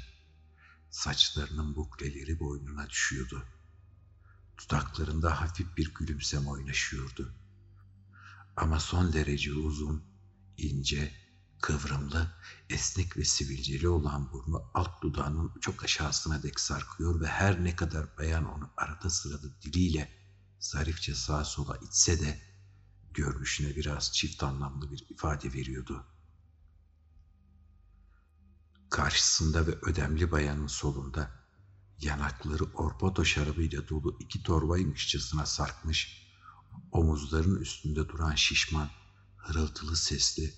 Saçlarının 0.90 1.76
bukleleri 1.76 2.40
boynuna 2.40 2.90
düşüyordu. 2.90 3.46
Dudaklarında 4.58 5.42
hafif 5.42 5.78
bir 5.78 5.94
gülümseme 5.94 6.50
oynaşıyordu. 6.50 7.34
Ama 8.56 8.80
son 8.80 9.14
derece 9.14 9.54
uzun, 9.54 10.04
ince, 10.58 11.14
kıvrımlı, 11.62 12.32
esnek 12.70 13.18
ve 13.18 13.26
sivilceli 13.26 13.90
olan 13.90 14.32
burnu 14.34 14.64
alt 14.74 15.02
dudağının 15.02 15.52
çok 15.62 15.84
aşağısına 15.84 16.44
dek 16.44 16.60
sarkıyor 16.60 17.22
ve 17.22 17.28
her 17.28 17.64
ne 17.64 17.76
kadar 17.76 18.18
bayan 18.18 18.46
onu 18.56 18.70
arada 18.78 19.10
sırada 19.10 19.62
diliyle 19.62 20.12
zarifçe 20.60 21.16
sağa 21.16 21.46
sola 21.46 21.78
itse 21.78 22.20
de 22.20 22.42
görünüşüne 23.14 23.76
biraz 23.76 24.14
çift 24.14 24.44
anlamlı 24.44 24.92
bir 24.92 25.06
ifade 25.10 25.54
veriyordu. 25.54 26.06
Karşısında 28.90 29.68
ve 29.68 29.72
ödemli 29.72 30.32
bayanın 30.32 30.68
solunda 30.68 31.32
yanakları 32.00 32.64
orpoto 32.64 33.26
şarabıyla 33.26 33.88
dolu 33.88 34.18
iki 34.20 34.44
torbaymışçasına 34.44 35.46
sarkmış, 35.46 36.28
omuzların 36.92 37.56
üstünde 37.56 38.10
duran 38.10 38.36
şişman, 38.36 38.90
hırıltılı 39.48 39.96
sesli, 39.96 40.54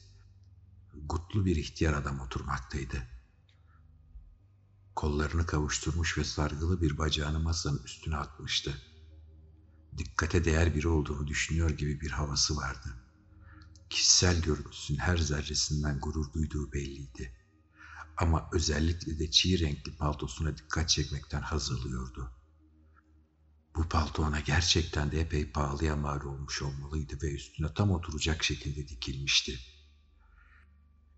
gutlu 1.05 1.45
bir 1.45 1.55
ihtiyar 1.55 1.93
adam 1.93 2.19
oturmaktaydı. 2.19 3.07
Kollarını 4.95 5.45
kavuşturmuş 5.45 6.17
ve 6.17 6.23
sargılı 6.23 6.81
bir 6.81 6.97
bacağını 6.97 7.39
masanın 7.39 7.83
üstüne 7.83 8.15
atmıştı 8.15 8.81
dikkate 9.99 10.45
değer 10.45 10.75
biri 10.75 10.87
olduğunu 10.87 11.27
düşünüyor 11.27 11.69
gibi 11.69 12.01
bir 12.01 12.11
havası 12.11 12.57
vardı. 12.57 12.95
Kişisel 13.89 14.41
görüntüsün 14.41 14.97
her 14.97 15.17
zerresinden 15.17 15.99
gurur 15.99 16.33
duyduğu 16.33 16.73
belliydi. 16.73 17.35
Ama 18.17 18.49
özellikle 18.53 19.19
de 19.19 19.31
çiğ 19.31 19.59
renkli 19.59 19.97
paltosuna 19.97 20.57
dikkat 20.57 20.89
çekmekten 20.89 21.41
hazırlıyordu. 21.41 22.31
Bu 23.79 23.89
palto 23.89 24.23
ona 24.23 24.39
gerçekten 24.39 25.11
de 25.11 25.21
epey 25.21 25.51
pahalıya 25.51 25.95
mal 25.95 26.21
olmuş 26.21 26.61
olmalıydı 26.61 27.21
ve 27.21 27.35
üstüne 27.35 27.73
tam 27.73 27.91
oturacak 27.91 28.43
şekilde 28.43 28.87
dikilmişti. 28.87 29.59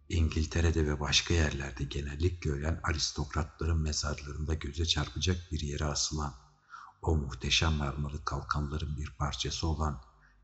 İngiltere'de 0.09 0.87
ve 0.87 0.99
başka 0.99 1.33
yerlerde 1.33 1.83
genellikle 1.83 2.51
ölen 2.51 2.79
aristokratların 2.83 3.81
mezarlarında 3.81 4.53
göze 4.53 4.85
çarpacak 4.85 5.51
bir 5.51 5.59
yere 5.59 5.85
asılan 5.85 6.35
o 7.01 7.15
muhteşem 7.15 7.73
marmalı 7.73 8.25
kalkanların 8.25 8.97
bir 8.97 9.11
parçası 9.11 9.67
olan 9.67 10.01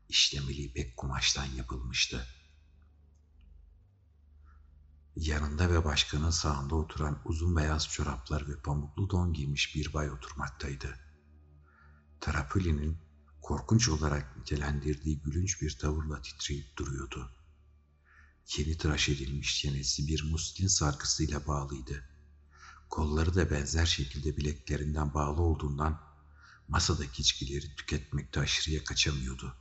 işlemeli 0.08 0.62
ipek 0.62 0.96
kumaştan 0.96 1.46
yapılmıştı. 1.46 2.26
Yanında 5.16 5.70
ve 5.70 5.84
başkanın 5.84 6.30
sağında 6.30 6.74
oturan 6.74 7.22
uzun 7.24 7.56
beyaz 7.56 7.88
çoraplar 7.88 8.48
ve 8.48 8.62
pamuklu 8.62 9.10
don 9.10 9.32
giymiş 9.32 9.74
bir 9.74 9.92
bay 9.92 10.10
oturmaktaydı. 10.10 11.07
Trapulli'nin 12.20 12.98
korkunç 13.42 13.88
olarak 13.88 14.36
nitelendirdiği 14.36 15.20
gülünç 15.20 15.62
bir 15.62 15.78
tavırla 15.78 16.22
titreyip 16.22 16.76
duruyordu. 16.76 17.30
Yeni 18.56 18.78
tıraş 18.78 19.08
edilmiş 19.08 19.60
çenesi 19.60 20.08
bir 20.08 20.30
muslin 20.30 20.66
sarkısıyla 20.66 21.46
bağlıydı. 21.46 22.04
Kolları 22.90 23.34
da 23.34 23.50
benzer 23.50 23.86
şekilde 23.86 24.36
bileklerinden 24.36 25.14
bağlı 25.14 25.42
olduğundan 25.42 26.00
masadaki 26.68 27.22
içkileri 27.22 27.76
tüketmekte 27.76 28.40
aşırıya 28.40 28.84
kaçamıyordu. 28.84 29.56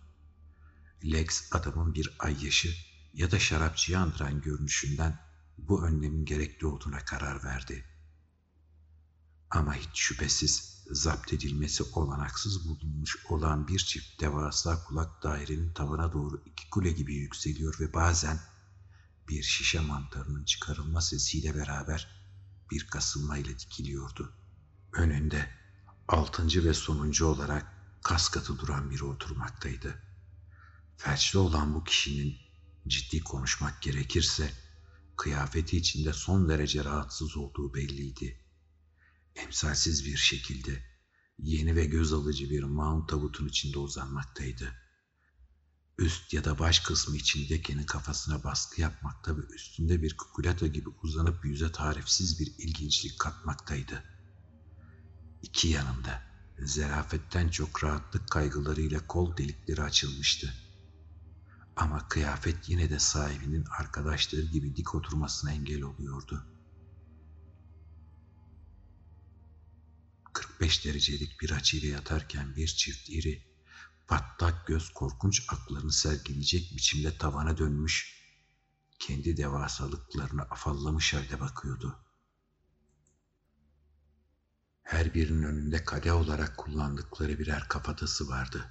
Lex 1.04 1.54
adamın 1.54 1.96
bir 1.96 2.16
ay 2.20 2.46
yaşı 2.46 2.74
ya 3.14 3.32
da 3.32 3.40
şarapçıyı 3.40 4.00
andıran 4.00 4.42
görünüşünden 4.42 5.20
bu 5.58 5.86
önlemin 5.86 6.26
gerekli 6.26 6.68
olduğuna 6.68 7.00
karar 7.06 7.44
verdi. 7.44 7.86
Ama 9.50 9.76
hiç 9.76 9.90
şüphesiz 9.94 10.77
zapt 10.92 11.34
edilmesi 11.34 11.84
olanaksız 11.84 12.70
bulunmuş 12.70 13.26
olan 13.30 13.68
bir 13.68 13.80
çift 13.80 14.22
devasa 14.22 14.84
kulak 14.84 15.24
dairenin 15.24 15.74
tavana 15.74 16.14
doğru 16.14 16.44
iki 16.46 16.70
kule 16.70 16.92
gibi 16.92 17.16
yükseliyor 17.16 17.80
ve 17.80 17.94
bazen 17.94 18.40
bir 19.30 19.44
şişe 19.44 19.80
mantarının 19.80 20.44
çıkarılma 20.44 21.02
sesiyle 21.02 21.56
beraber 21.56 22.08
bir 22.72 22.88
kasılmayla 22.88 23.60
dikiliyordu. 23.60 24.34
Önünde 24.94 25.50
altıncı 26.08 26.66
ve 26.66 26.74
sonuncu 26.74 27.26
olarak 27.26 27.74
kas 28.04 28.30
katı 28.30 28.60
duran 28.60 28.90
biri 28.90 29.04
oturmaktaydı. 29.04 30.02
Felçli 30.98 31.40
olan 31.40 31.74
bu 31.74 31.84
kişinin 31.84 32.38
ciddi 32.88 33.20
konuşmak 33.20 33.82
gerekirse 33.82 34.52
kıyafeti 35.18 35.78
içinde 35.78 36.14
son 36.14 36.50
derece 36.50 36.84
rahatsız 36.84 37.38
olduğu 37.38 37.74
belliydi. 37.74 38.47
Emsalsiz 39.38 40.06
bir 40.06 40.18
şekilde 40.18 40.84
yeni 41.40 41.76
ve 41.76 41.86
göz 41.86 42.14
alıcı 42.14 42.50
bir 42.50 42.64
mount 42.64 43.10
tabutun 43.10 43.48
içinde 43.48 43.80
uzanmaktaydı. 43.80 44.74
Üst 45.98 46.34
ya 46.34 46.44
da 46.44 46.60
baş 46.60 46.80
kısmı 46.80 47.18
içindekinin 47.18 47.86
kafasına 47.86 48.44
baskı 48.44 48.82
yapmakta 48.82 49.38
ve 49.38 49.42
üstünde 49.56 50.02
bir 50.02 50.18
kukulata 50.18 50.68
gibi 50.68 50.90
uzanıp 51.04 51.46
yüze 51.46 51.72
tarifsiz 51.72 52.40
bir 52.40 52.48
ilginçlik 52.58 53.20
katmaktaydı.'' 53.20 54.18
İki 55.42 55.68
yanında 55.68 56.22
zerafetten 56.60 57.50
çok 57.50 57.84
rahatlık 57.84 58.32
kaygılarıyla 58.32 59.08
kol 59.08 59.38
delikleri 59.38 59.82
açılmıştı. 59.82 60.54
Ama 61.76 62.08
kıyafet 62.08 62.70
yine 62.70 62.90
de 62.90 63.00
sahibinin 63.00 63.66
arkadaşları 63.80 64.42
gibi 64.42 64.76
dik 64.76 64.96
oturmasına 64.96 65.52
engel 65.52 65.82
oluyordu. 65.82 66.46
45 70.58 70.86
derecelik 70.86 71.42
bir 71.42 71.52
açıyla 71.52 71.90
yatarken 71.90 72.56
bir 72.56 72.68
çift 72.68 73.10
iri, 73.10 73.44
patlak 74.08 74.68
göz 74.68 74.90
korkunç 74.90 75.46
aklarını 75.50 75.92
sergileyecek 75.92 76.76
biçimde 76.76 77.18
tavana 77.18 77.58
dönmüş, 77.58 78.24
kendi 79.00 79.38
devasalıklarını 79.38 80.42
afallamış 80.42 81.14
halde 81.14 81.40
bakıyordu. 81.40 82.00
Her 84.84 85.14
birinin 85.14 85.44
önünde 85.44 85.84
kale 85.84 86.14
olarak 86.14 86.58
kullandıkları 86.58 87.40
birer 87.40 87.68
kafatası 87.68 88.28
vardı. 88.28 88.66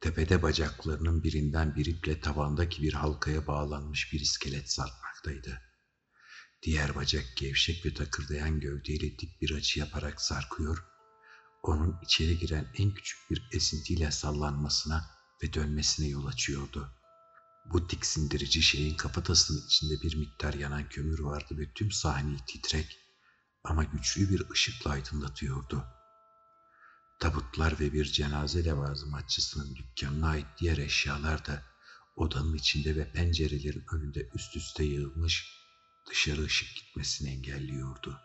Tepede 0.00 0.42
bacaklarının 0.42 1.22
birinden 1.22 1.74
bir 1.74 1.86
iple 1.86 2.20
tavandaki 2.20 2.82
bir 2.82 2.92
halkaya 2.92 3.46
bağlanmış 3.46 4.12
bir 4.12 4.20
iskelet 4.20 4.72
sarkmaktaydı. 4.72 5.71
Diğer 6.62 6.94
bacak 6.94 7.24
gevşek 7.36 7.86
ve 7.86 7.94
takırdayan 7.94 8.60
gövdeyle 8.60 9.18
dik 9.18 9.42
bir 9.42 9.50
açı 9.50 9.80
yaparak 9.80 10.20
sarkıyor, 10.20 10.84
onun 11.62 11.98
içeri 12.02 12.38
giren 12.38 12.72
en 12.74 12.94
küçük 12.94 13.30
bir 13.30 13.48
esintiyle 13.52 14.10
sallanmasına 14.10 15.10
ve 15.42 15.52
dönmesine 15.52 16.06
yol 16.08 16.26
açıyordu. 16.26 16.90
Bu 17.64 17.86
tiksindirici 17.86 18.62
şeyin 18.62 18.96
kafatasının 18.96 19.66
içinde 19.66 20.02
bir 20.02 20.16
miktar 20.16 20.54
yanan 20.54 20.88
kömür 20.88 21.18
vardı 21.18 21.58
ve 21.58 21.72
tüm 21.74 21.90
sahneyi 21.90 22.38
titrek, 22.46 22.98
ama 23.64 23.84
güçlü 23.84 24.30
bir 24.30 24.50
ışıkla 24.50 24.90
aydınlatıyordu. 24.90 25.84
Tabutlar 27.20 27.80
ve 27.80 27.92
bir 27.92 28.04
cenaze 28.04 28.64
levazımatçısının 28.64 29.76
dükkanına 29.76 30.28
ait 30.28 30.46
diğer 30.60 30.78
eşyalar 30.78 31.46
da 31.46 31.62
odanın 32.16 32.54
içinde 32.54 32.96
ve 32.96 33.12
pencerelerin 33.12 33.84
önünde 33.92 34.28
üst 34.34 34.56
üste 34.56 34.84
yığılmış 34.84 35.61
dışarı 36.10 36.42
ışık 36.42 36.76
gitmesini 36.76 37.30
engelliyordu. 37.30 38.20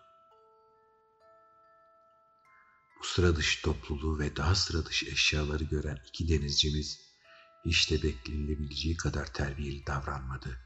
Bu 3.00 3.04
sıra 3.04 3.36
dışı 3.36 3.62
topluluğu 3.62 4.20
ve 4.20 4.36
daha 4.36 4.56
sıra 4.56 4.86
dışı 4.86 5.06
eşyaları 5.06 5.64
gören 5.64 5.98
iki 6.08 6.30
denizcimiz 6.30 7.00
hiç 7.66 7.92
de 7.92 8.04
beklenilebileceği 8.04 8.98
kadar 8.98 9.34
terbiyeli 9.34 9.86
davranmadı. 9.88 10.60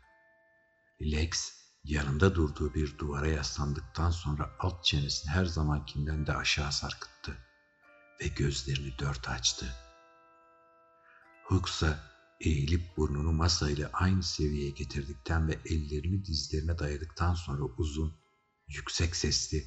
Lex 1.01 1.61
Yanında 1.83 2.35
durduğu 2.35 2.73
bir 2.73 2.97
duvara 2.97 3.27
yaslandıktan 3.27 4.11
sonra 4.11 4.49
alt 4.59 4.83
çenesini 4.83 5.31
her 5.31 5.45
zamankinden 5.45 6.27
de 6.27 6.33
aşağı 6.33 6.71
sarkıttı 6.71 7.37
ve 8.21 8.27
gözlerini 8.27 8.99
dört 8.99 9.29
açtı. 9.29 9.75
Hooksa 11.43 12.10
eğilip 12.45 12.97
burnunu 12.97 13.31
masayla 13.31 13.89
aynı 13.93 14.23
seviyeye 14.23 14.69
getirdikten 14.69 15.47
ve 15.47 15.59
ellerini 15.65 16.25
dizlerine 16.25 16.79
dayadıktan 16.79 17.33
sonra 17.33 17.63
uzun, 17.63 18.15
yüksek 18.67 19.15
sesli, 19.15 19.65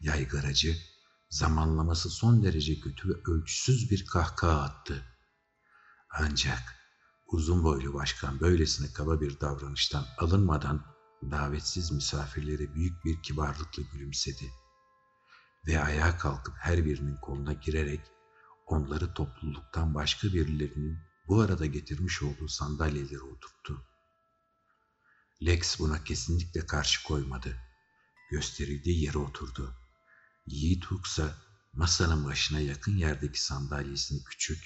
yaygaracı, 0.00 0.76
zamanlaması 1.30 2.10
son 2.10 2.42
derece 2.42 2.80
kötü 2.80 3.08
ve 3.08 3.12
ölçüsüz 3.30 3.90
bir 3.90 4.06
kahkaha 4.06 4.60
attı. 4.60 5.04
Ancak 6.10 6.74
uzun 7.26 7.64
boylu 7.64 7.94
başkan 7.94 8.40
böylesine 8.40 8.92
kaba 8.92 9.20
bir 9.20 9.40
davranıştan 9.40 10.06
alınmadan 10.18 10.84
davetsiz 11.30 11.92
misafirlere 11.92 12.74
büyük 12.74 13.04
bir 13.04 13.22
kibarlıkla 13.22 13.82
gülümsedi 13.92 14.50
ve 15.66 15.80
ayağa 15.80 16.18
kalkıp 16.18 16.54
her 16.58 16.84
birinin 16.84 17.16
koluna 17.16 17.52
girerek 17.52 18.00
onları 18.66 19.14
topluluktan 19.14 19.94
başka 19.94 20.28
birilerinin 20.28 21.07
bu 21.28 21.40
arada 21.40 21.66
getirmiş 21.66 22.22
olduğu 22.22 22.48
sandalyelere 22.48 23.20
oturttu. 23.20 23.84
Lex 25.46 25.78
buna 25.78 26.04
kesinlikle 26.04 26.66
karşı 26.66 27.04
koymadı. 27.04 27.56
Gösterildiği 28.30 29.04
yere 29.04 29.18
oturdu. 29.18 29.74
Yiğit 30.46 30.86
Hooksa 30.86 31.38
masanın 31.72 32.24
başına 32.24 32.60
yakın 32.60 32.96
yerdeki 32.96 33.42
sandalyesini 33.44 34.24
küçük 34.24 34.64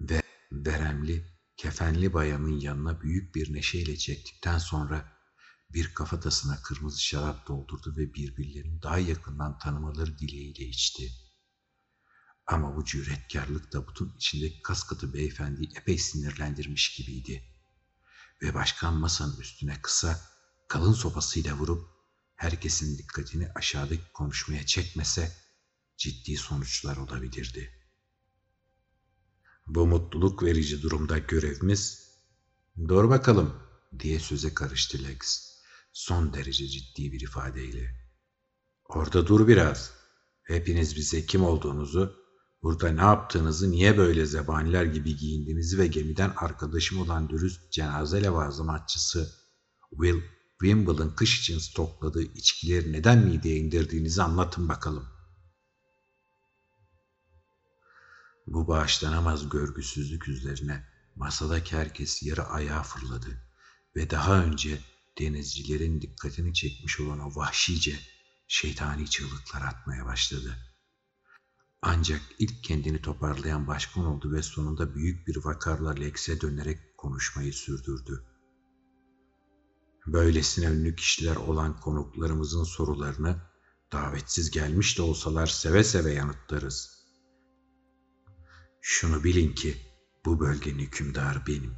ve 0.00 0.22
veremli, 0.52 1.26
kefenli 1.56 2.12
bayanın 2.12 2.60
yanına 2.60 3.00
büyük 3.00 3.34
bir 3.34 3.54
neşeyle 3.54 3.96
çektikten 3.96 4.58
sonra 4.58 5.12
bir 5.70 5.94
kafatasına 5.94 6.62
kırmızı 6.62 7.02
şarap 7.02 7.48
doldurdu 7.48 7.94
ve 7.96 8.14
birbirlerini 8.14 8.82
daha 8.82 8.98
yakından 8.98 9.58
tanımaları 9.58 10.18
dileğiyle 10.18 10.64
içti. 10.64 11.12
Ama 12.46 12.76
bu 12.76 12.84
cüretkarlık 12.84 13.72
tabutun 13.72 14.14
içindeki 14.16 14.62
kaskatı 14.62 15.14
beyefendiyi 15.14 15.70
epey 15.76 15.98
sinirlendirmiş 15.98 16.96
gibiydi. 16.96 17.44
Ve 18.42 18.54
başkan 18.54 18.94
masanın 18.94 19.40
üstüne 19.40 19.82
kısa, 19.82 20.20
kalın 20.68 20.92
sopasıyla 20.92 21.54
vurup 21.54 21.88
herkesin 22.36 22.98
dikkatini 22.98 23.48
aşağıdaki 23.54 24.12
konuşmaya 24.12 24.66
çekmese 24.66 25.32
ciddi 25.96 26.36
sonuçlar 26.36 26.96
olabilirdi. 26.96 27.82
Bu 29.66 29.86
mutluluk 29.86 30.42
verici 30.42 30.82
durumda 30.82 31.18
görevimiz, 31.18 32.12
''Dur 32.88 33.08
bakalım'' 33.08 33.62
diye 33.98 34.20
söze 34.20 34.54
karıştı 34.54 35.04
Lex, 35.04 35.52
son 35.92 36.34
derece 36.34 36.68
ciddi 36.68 37.12
bir 37.12 37.20
ifadeyle. 37.20 38.10
''Orada 38.84 39.26
dur 39.26 39.48
biraz. 39.48 39.92
Hepiniz 40.42 40.96
bize 40.96 41.26
kim 41.26 41.44
olduğunuzu, 41.44 42.21
burada 42.62 42.92
ne 42.92 43.00
yaptığınızı, 43.00 43.70
niye 43.70 43.98
böyle 43.98 44.26
zebaniler 44.26 44.84
gibi 44.84 45.16
giyindiğinizi 45.16 45.78
ve 45.78 45.86
gemiden 45.86 46.32
arkadaşım 46.36 47.00
olan 47.00 47.28
dürüst 47.28 47.72
cenaze 47.72 48.22
levazımatçısı 48.22 49.30
Will 49.90 50.20
Wimbledon 50.60 51.10
kış 51.16 51.40
için 51.40 51.58
stokladığı 51.58 52.22
içkileri 52.22 52.92
neden 52.92 53.18
mideye 53.18 53.56
indirdiğinizi 53.56 54.22
anlatın 54.22 54.68
bakalım. 54.68 55.08
Bu 58.46 58.68
bağışlanamaz 58.68 59.48
görgüsüzlük 59.48 60.28
üzerine 60.28 60.84
masadaki 61.16 61.76
herkes 61.76 62.22
yarı 62.22 62.44
ayağa 62.44 62.82
fırladı 62.82 63.42
ve 63.96 64.10
daha 64.10 64.44
önce 64.44 64.78
denizcilerin 65.18 66.00
dikkatini 66.00 66.54
çekmiş 66.54 67.00
olan 67.00 67.20
o 67.20 67.36
vahşice, 67.36 67.98
şeytani 68.48 69.10
çığlıklar 69.10 69.62
atmaya 69.62 70.06
başladı. 70.06 70.71
Ancak 71.82 72.20
ilk 72.38 72.64
kendini 72.64 73.02
toparlayan 73.02 73.66
başkan 73.66 74.04
oldu 74.04 74.32
ve 74.32 74.42
sonunda 74.42 74.94
büyük 74.94 75.26
bir 75.26 75.44
vakarla 75.44 75.90
Lex'e 75.90 76.40
dönerek 76.40 76.98
konuşmayı 76.98 77.52
sürdürdü. 77.52 78.24
Böylesine 80.06 80.66
ünlü 80.66 80.96
kişiler 80.96 81.36
olan 81.36 81.80
konuklarımızın 81.80 82.64
sorularını 82.64 83.36
davetsiz 83.92 84.50
gelmiş 84.50 84.98
de 84.98 85.02
olsalar 85.02 85.46
seve 85.46 85.84
seve 85.84 86.12
yanıtlarız. 86.12 87.02
Şunu 88.80 89.24
bilin 89.24 89.54
ki 89.54 89.76
bu 90.24 90.40
bölgenin 90.40 90.78
hükümdarı 90.78 91.46
benim 91.46 91.74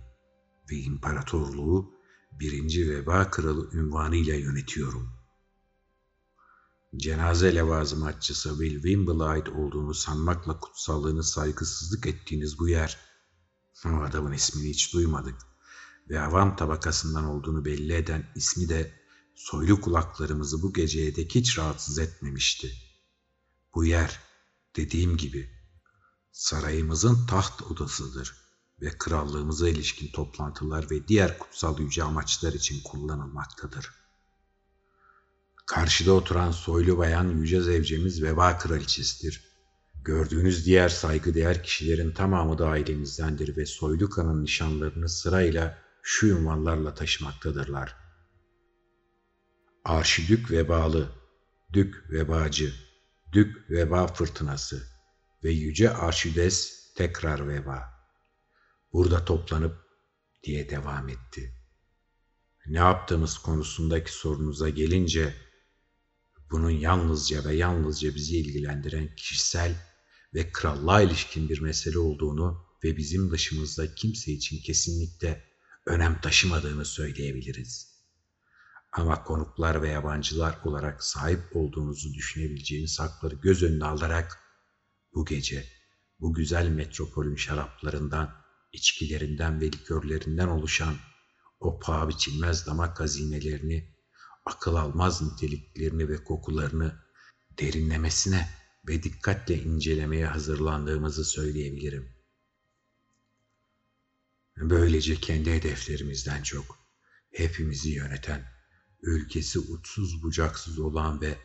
ve 0.71 0.77
imparatorluğu 0.77 1.95
birinci 2.33 2.91
veba 2.91 3.31
kralı 3.31 3.71
ünvanıyla 3.73 4.35
yönetiyorum. 4.35 5.14
Cenaze 6.97 7.55
levazımatçısı 7.55 8.49
Will 8.49 8.75
Wimble'a 8.75 9.27
ait 9.27 9.49
olduğunu 9.49 9.95
sanmakla 9.95 10.61
kutsallığını 10.61 11.25
saygısızlık 11.25 12.07
ettiğiniz 12.07 12.59
bu 12.59 12.69
yer, 12.69 12.99
o 13.87 13.89
adamın 13.89 14.33
ismini 14.33 14.69
hiç 14.69 14.95
duymadık 14.95 15.37
ve 16.11 16.21
avam 16.21 16.57
tabakasından 16.57 17.25
olduğunu 17.25 17.65
belli 17.65 17.95
eden 17.95 18.33
ismi 18.35 18.69
de 18.69 18.93
soylu 19.35 19.81
kulaklarımızı 19.81 20.63
bu 20.63 20.73
geceye 20.73 21.17
dek 21.17 21.35
hiç 21.35 21.59
rahatsız 21.59 21.99
etmemişti. 21.99 22.73
Bu 23.75 23.85
yer, 23.85 24.21
dediğim 24.77 25.17
gibi, 25.17 25.51
sarayımızın 26.33 27.27
taht 27.27 27.63
odasıdır 27.63 28.35
ve 28.81 28.99
krallığımıza 28.99 29.69
ilişkin 29.69 30.13
toplantılar 30.13 30.91
ve 30.91 31.09
diğer 31.09 31.39
kutsal 31.39 31.81
yüce 31.81 32.03
amaçlar 32.03 32.53
için 32.53 32.83
kullanılmaktadır. 32.85 34.04
Karşıda 35.67 36.13
oturan 36.13 36.51
soylu 36.51 36.99
bayan 36.99 37.29
yüce 37.29 37.61
zevcemiz 37.61 38.23
veba 38.23 38.59
kraliçesidir. 38.59 39.55
Gördüğünüz 40.05 40.67
diğer 40.67 40.89
saygıdeğer 40.89 41.63
kişilerin 41.63 42.11
tamamı 42.11 42.59
da 42.59 42.69
ailemizdendir 42.69 43.57
ve 43.57 43.67
soylu 43.67 44.11
kanın 44.11 44.45
nişanlarını 44.45 45.09
sırayla 45.09 45.79
şu 46.03 46.27
ünvanlarla 46.27 46.95
taşımaktadırlar. 46.95 47.97
Arşidük 49.85 50.51
vebalı, 50.51 51.09
dük 51.73 52.11
vebacı, 52.11 52.73
dük 53.33 53.71
veba 53.71 54.07
fırtınası 54.07 54.83
ve 55.45 55.51
yüce 55.51 55.91
arşides 55.91 56.85
tekrar 56.95 57.49
veba. 57.49 57.83
Burada 58.93 59.25
toplanıp 59.25 59.77
diye 60.43 60.71
devam 60.71 61.09
etti. 61.09 61.55
Ne 62.67 62.79
yaptığımız 62.79 63.39
konusundaki 63.39 64.13
sorunuza 64.13 64.69
gelince 64.69 65.35
bunun 66.55 66.71
yalnızca 66.71 67.45
ve 67.45 67.55
yalnızca 67.55 68.15
bizi 68.15 68.39
ilgilendiren 68.39 69.15
kişisel 69.17 69.75
ve 70.35 70.53
krallığa 70.53 71.03
ilişkin 71.03 71.49
bir 71.49 71.61
mesele 71.61 71.99
olduğunu 71.99 72.67
ve 72.85 72.97
bizim 72.97 73.31
dışımızda 73.31 73.95
kimse 73.95 74.33
için 74.33 74.59
kesinlikle 74.63 75.45
önem 75.87 76.21
taşımadığını 76.21 76.85
söyleyebiliriz. 76.85 77.95
Ama 78.93 79.25
konuklar 79.25 79.83
ve 79.83 79.89
yabancılar 79.89 80.59
olarak 80.65 81.05
sahip 81.05 81.41
olduğunuzu 81.57 82.15
düşünebileceğiniz 82.15 83.01
hakları 83.01 83.35
göz 83.35 83.63
önüne 83.63 83.85
alarak 83.85 84.39
bu 85.15 85.25
gece 85.25 85.65
bu 86.21 86.35
güzel 86.35 86.69
metropolün 86.69 87.37
şaraplarından, 87.37 88.35
içkilerinden 88.73 89.61
ve 89.61 89.67
likörlerinden 89.67 90.49
oluşan 90.49 90.95
o 91.61 91.79
paha 91.79 92.09
biçilmez 92.09 92.67
damak 92.67 93.01
hazinelerini, 93.01 93.94
akıl 94.45 94.75
almaz 94.75 95.23
niteliklerini 95.23 96.09
ve 96.09 96.25
kokularını 96.25 96.99
derinlemesine 97.59 98.49
ve 98.89 99.03
dikkatle 99.03 99.63
incelemeye 99.63 100.27
hazırlandığımızı 100.27 101.25
söyleyebilirim. 101.25 102.09
Böylece 104.57 105.17
kendi 105.17 105.53
hedeflerimizden 105.53 106.43
çok 106.43 106.79
hepimizi 107.31 107.91
yöneten, 107.91 108.45
ülkesi 109.03 109.59
uçsuz 109.59 110.23
bucaksız 110.23 110.79
olan 110.79 111.21
ve 111.21 111.39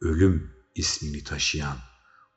ölüm 0.00 0.52
ismini 0.74 1.24
taşıyan 1.24 1.78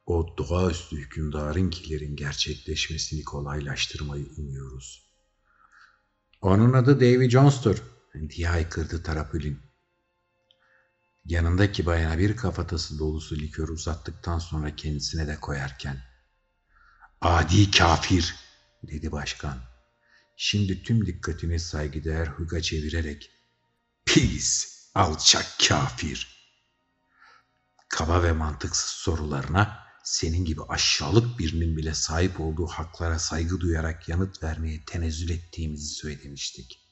o 0.05 0.35
doğaüstü 0.37 0.97
hükümdarınkilerin 0.97 2.15
gerçekleşmesini 2.15 3.23
kolaylaştırmayı 3.23 4.25
umuyoruz. 4.37 5.11
Onun 6.41 6.73
adı 6.73 6.99
Davy 6.99 7.29
Jones'tur 7.29 7.83
diye 8.29 8.47
haykırdı 8.47 9.03
Tarapül'ün. 9.03 9.70
Yanındaki 11.25 11.85
bayana 11.85 12.17
bir 12.17 12.35
kafatası 12.35 12.99
dolusu 12.99 13.35
likör 13.35 13.69
uzattıktan 13.69 14.39
sonra 14.39 14.75
kendisine 14.75 15.27
de 15.27 15.39
koyarken. 15.39 16.01
Adi 17.21 17.71
kafir 17.71 18.35
dedi 18.83 19.11
başkan. 19.11 19.57
Şimdi 20.37 20.83
tüm 20.83 21.05
dikkatini 21.05 21.59
saygıdeğer 21.59 22.27
Hug'a 22.27 22.61
çevirerek 22.61 23.31
pis, 24.05 24.77
alçak 24.95 25.45
kafir. 25.67 26.41
Kaba 27.89 28.23
ve 28.23 28.31
mantıksız 28.31 28.91
sorularına 28.91 29.87
senin 30.03 30.45
gibi 30.45 30.61
aşağılık 30.63 31.39
birinin 31.39 31.77
bile 31.77 31.93
sahip 31.93 32.39
olduğu 32.39 32.67
haklara 32.67 33.19
saygı 33.19 33.59
duyarak 33.59 34.09
yanıt 34.09 34.43
vermeye 34.43 34.85
tenezzül 34.85 35.29
ettiğimizi 35.29 35.93
söylemiştik. 35.93 36.90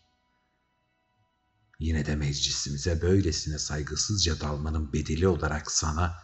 Yine 1.80 2.06
de 2.06 2.16
meclisimize 2.16 3.02
böylesine 3.02 3.60
saygısızca 3.60 4.40
dalmanın 4.40 4.94
bedeli 4.94 5.28
olarak 5.28 5.72
sana 5.72 6.18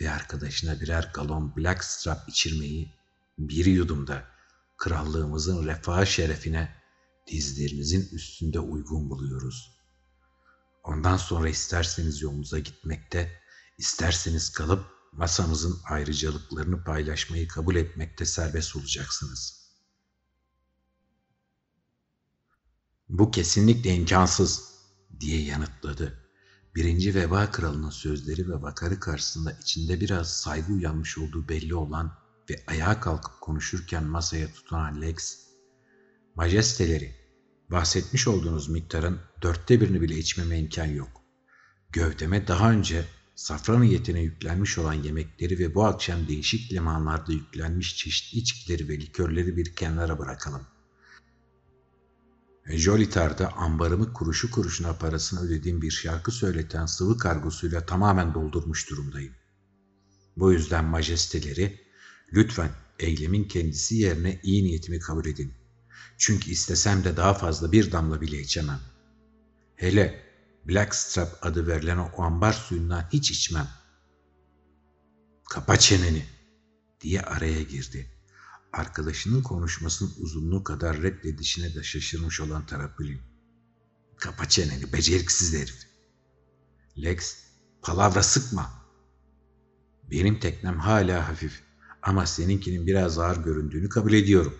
ve 0.00 0.10
arkadaşına 0.10 0.80
birer 0.80 1.10
galon 1.14 1.56
blackstrap 1.56 2.28
içirmeyi 2.28 2.94
bir 3.38 3.66
yudumda 3.66 4.24
krallığımızın 4.76 5.66
refah 5.66 6.06
şerefine 6.06 6.76
dizlerinizin 7.26 8.08
üstünde 8.12 8.60
uygun 8.60 9.10
buluyoruz. 9.10 9.78
Ondan 10.82 11.16
sonra 11.16 11.48
isterseniz 11.48 12.22
yolunuza 12.22 12.58
gitmekte, 12.58 13.40
isterseniz 13.78 14.52
kalıp 14.52 14.86
masamızın 15.12 15.80
ayrıcalıklarını 15.84 16.84
paylaşmayı 16.84 17.48
kabul 17.48 17.76
etmekte 17.76 18.26
serbest 18.26 18.76
olacaksınız. 18.76 19.62
Bu 23.08 23.30
kesinlikle 23.30 23.94
imkansız 23.94 24.71
diye 25.22 25.42
yanıtladı. 25.42 26.18
Birinci 26.74 27.14
veba 27.14 27.50
kralının 27.50 27.90
sözleri 27.90 28.48
ve 28.48 28.62
vakarı 28.62 29.00
karşısında 29.00 29.52
içinde 29.62 30.00
biraz 30.00 30.40
saygı 30.40 30.72
uyanmış 30.72 31.18
olduğu 31.18 31.48
belli 31.48 31.74
olan 31.74 32.18
ve 32.50 32.64
ayağa 32.66 33.00
kalkıp 33.00 33.40
konuşurken 33.40 34.04
masaya 34.04 34.52
tutunan 34.52 35.02
Lex, 35.02 35.38
Majesteleri, 36.34 37.16
bahsetmiş 37.70 38.28
olduğunuz 38.28 38.68
miktarın 38.68 39.20
dörtte 39.42 39.80
birini 39.80 40.00
bile 40.00 40.18
içmeme 40.18 40.58
imkan 40.58 40.86
yok. 40.86 41.22
Gövdeme 41.92 42.48
daha 42.48 42.70
önce 42.70 43.04
safran 43.34 43.82
niyetine 43.82 44.20
yüklenmiş 44.20 44.78
olan 44.78 44.92
yemekleri 44.92 45.58
ve 45.58 45.74
bu 45.74 45.84
akşam 45.84 46.28
değişik 46.28 46.72
limanlarda 46.72 47.32
yüklenmiş 47.32 47.96
çeşitli 47.96 48.38
içkileri 48.38 48.88
ve 48.88 49.00
likörleri 49.00 49.56
bir 49.56 49.74
kenara 49.74 50.18
bırakalım. 50.18 50.66
Jolitar'da 52.66 53.52
ambarımı 53.52 54.12
kuruşu 54.12 54.50
kuruşuna 54.50 54.92
parasını 54.92 55.40
ödediğim 55.40 55.82
bir 55.82 55.90
şarkı 55.90 56.30
söyleten 56.30 56.86
sıvı 56.86 57.18
kargosuyla 57.18 57.86
tamamen 57.86 58.34
doldurmuş 58.34 58.90
durumdayım. 58.90 59.34
Bu 60.36 60.52
yüzden 60.52 60.84
majesteleri 60.84 61.80
lütfen 62.32 62.70
eylemin 62.98 63.44
kendisi 63.44 63.96
yerine 63.96 64.40
iyi 64.42 64.64
niyetimi 64.64 64.98
kabul 64.98 65.26
edin. 65.26 65.54
Çünkü 66.18 66.50
istesem 66.50 67.04
de 67.04 67.16
daha 67.16 67.34
fazla 67.34 67.72
bir 67.72 67.92
damla 67.92 68.20
bile 68.20 68.40
içemem. 68.40 68.80
Hele 69.76 70.22
Blackstrap 70.68 71.38
adı 71.42 71.66
verilen 71.66 71.98
o 71.98 72.22
ambar 72.22 72.52
suyundan 72.52 73.08
hiç 73.12 73.30
içmem. 73.30 73.68
Kapa 75.50 75.76
çeneni 75.76 76.26
diye 77.00 77.20
araya 77.20 77.62
girdi. 77.62 78.11
Arkadaşının 78.72 79.42
konuşmasının 79.42 80.12
uzunluğu 80.18 80.64
kadar 80.64 81.02
reddedişine 81.02 81.74
de 81.74 81.82
şaşırmış 81.82 82.40
olan 82.40 82.66
Tarapülin. 82.66 83.20
Kapa 84.16 84.48
çeneni 84.48 84.92
beceriksiz 84.92 85.54
herif. 85.54 85.86
Lex, 87.02 87.36
palavra 87.82 88.22
sıkma. 88.22 88.70
Benim 90.10 90.40
teknem 90.40 90.78
hala 90.78 91.28
hafif 91.28 91.62
ama 92.02 92.26
seninkinin 92.26 92.86
biraz 92.86 93.18
ağır 93.18 93.44
göründüğünü 93.44 93.88
kabul 93.88 94.12
ediyorum. 94.12 94.54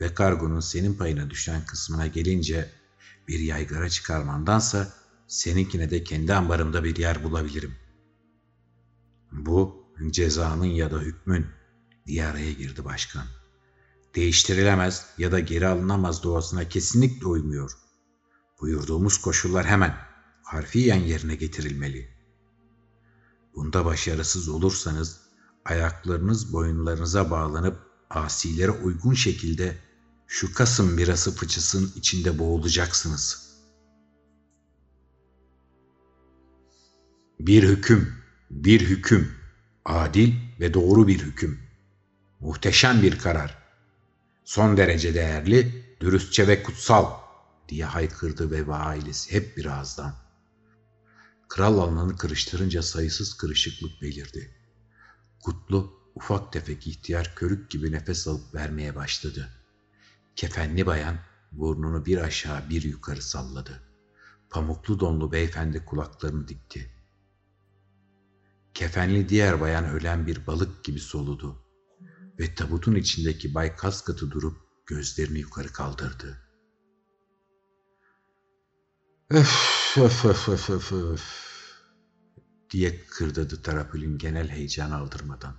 Ve 0.00 0.14
kargonun 0.14 0.60
senin 0.60 0.94
payına 0.94 1.30
düşen 1.30 1.66
kısmına 1.66 2.06
gelince 2.06 2.70
bir 3.28 3.38
yaygara 3.38 3.88
çıkarmandansa 3.88 4.94
seninkine 5.28 5.90
de 5.90 6.04
kendi 6.04 6.34
ambarımda 6.34 6.84
bir 6.84 6.96
yer 6.96 7.24
bulabilirim. 7.24 7.74
Bu 9.32 9.86
cezanın 10.10 10.64
ya 10.64 10.90
da 10.90 11.00
hükmün 11.00 11.46
diye 12.06 12.26
araya 12.26 12.52
girdi 12.52 12.84
başkan. 12.84 13.26
Değiştirilemez 14.16 15.06
ya 15.18 15.32
da 15.32 15.40
geri 15.40 15.66
alınamaz 15.66 16.22
doğasına 16.22 16.68
kesinlikle 16.68 17.26
uymuyor. 17.26 17.72
Buyurduğumuz 18.60 19.18
koşullar 19.18 19.66
hemen 19.66 19.96
harfiyen 20.42 21.00
yerine 21.00 21.34
getirilmeli. 21.34 22.08
Bunda 23.54 23.84
başarısız 23.84 24.48
olursanız 24.48 25.20
ayaklarınız 25.64 26.52
boyunlarınıza 26.52 27.30
bağlanıp 27.30 27.78
asilere 28.10 28.70
uygun 28.70 29.14
şekilde 29.14 29.78
şu 30.26 30.54
Kasım 30.54 30.98
birası 30.98 31.34
fıçısının 31.34 31.92
içinde 31.96 32.38
boğulacaksınız. 32.38 33.56
Bir 37.40 37.62
hüküm, 37.62 38.14
bir 38.50 38.80
hüküm, 38.80 39.34
adil 39.84 40.34
ve 40.60 40.74
doğru 40.74 41.08
bir 41.08 41.18
hüküm. 41.18 41.58
Muhteşem 42.40 43.02
bir 43.02 43.18
karar. 43.18 43.65
Son 44.46 44.76
derece 44.76 45.14
değerli, 45.14 45.84
dürüstçe 46.00 46.48
ve 46.48 46.62
kutsal 46.62 47.12
diye 47.68 47.84
haykırdı 47.84 48.50
ve 48.50 48.74
ailesi 48.74 49.32
hep 49.32 49.56
bir 49.56 49.66
ağızdan. 49.66 50.14
Kral 51.48 51.78
alanını 51.78 52.16
kırıştırınca 52.16 52.82
sayısız 52.82 53.36
kırışıklık 53.36 54.02
belirdi. 54.02 54.54
Kutlu, 55.42 56.00
ufak 56.14 56.52
tefek 56.52 56.86
ihtiyar 56.86 57.34
körük 57.34 57.70
gibi 57.70 57.92
nefes 57.92 58.28
alıp 58.28 58.54
vermeye 58.54 58.96
başladı. 58.96 59.48
Kefenli 60.36 60.86
bayan 60.86 61.18
burnunu 61.52 62.06
bir 62.06 62.18
aşağı 62.18 62.70
bir 62.70 62.82
yukarı 62.82 63.22
salladı. 63.22 63.82
Pamuklu 64.50 65.00
donlu 65.00 65.32
beyefendi 65.32 65.84
kulaklarını 65.84 66.48
dikti. 66.48 66.90
Kefenli 68.74 69.28
diğer 69.28 69.60
bayan 69.60 69.84
ölen 69.84 70.26
bir 70.26 70.46
balık 70.46 70.84
gibi 70.84 71.00
soludu 71.00 71.65
ve 72.40 72.54
tabutun 72.54 72.94
içindeki 72.94 73.54
Bay 73.54 73.76
Kaskat'ı 73.76 74.30
durup 74.30 74.56
gözlerini 74.86 75.38
yukarı 75.38 75.68
kaldırdı. 75.68 76.38
Öf, 79.30 79.96
öf, 79.98 80.24
öf, 80.24 80.48
öf, 80.48 80.70
öf, 80.70 80.92
öf 80.92 81.46
diye 82.70 83.06
kırdadı 83.06 83.62
Tarapül'ün 83.62 84.18
genel 84.18 84.48
heyecan 84.48 84.90
aldırmadan. 84.90 85.54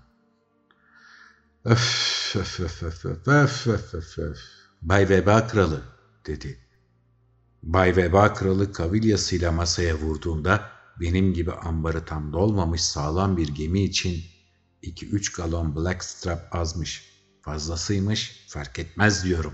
Öf, 1.66 2.36
öf, 2.36 2.60
öf, 2.60 2.84
öf, 2.84 3.06
öf, 3.06 3.28
öf, 3.28 3.68
öf, 3.68 3.94
öf, 3.94 4.18
öf. 4.18 4.40
Bay 4.82 5.10
Veba 5.10 5.48
Kralı 5.48 5.84
dedi. 6.26 6.60
Bay 7.64 7.96
Veba 7.96 8.34
Kralı 8.34 8.74
kavilyasıyla 8.74 9.52
masaya 9.52 9.96
vurduğunda 9.96 10.72
benim 11.00 11.34
gibi 11.34 11.52
ambarı 11.52 12.06
tam 12.06 12.34
dolmamış 12.34 12.82
sağlam 12.82 13.38
bir 13.38 13.48
gemi 13.48 13.84
için 13.84 14.37
2-3 14.84 15.36
galon 15.38 15.76
blackstrap 15.76 16.56
azmış. 16.56 17.18
Fazlasıymış 17.42 18.46
fark 18.48 18.80
etmez 18.80 19.24
diyorum. 19.24 19.54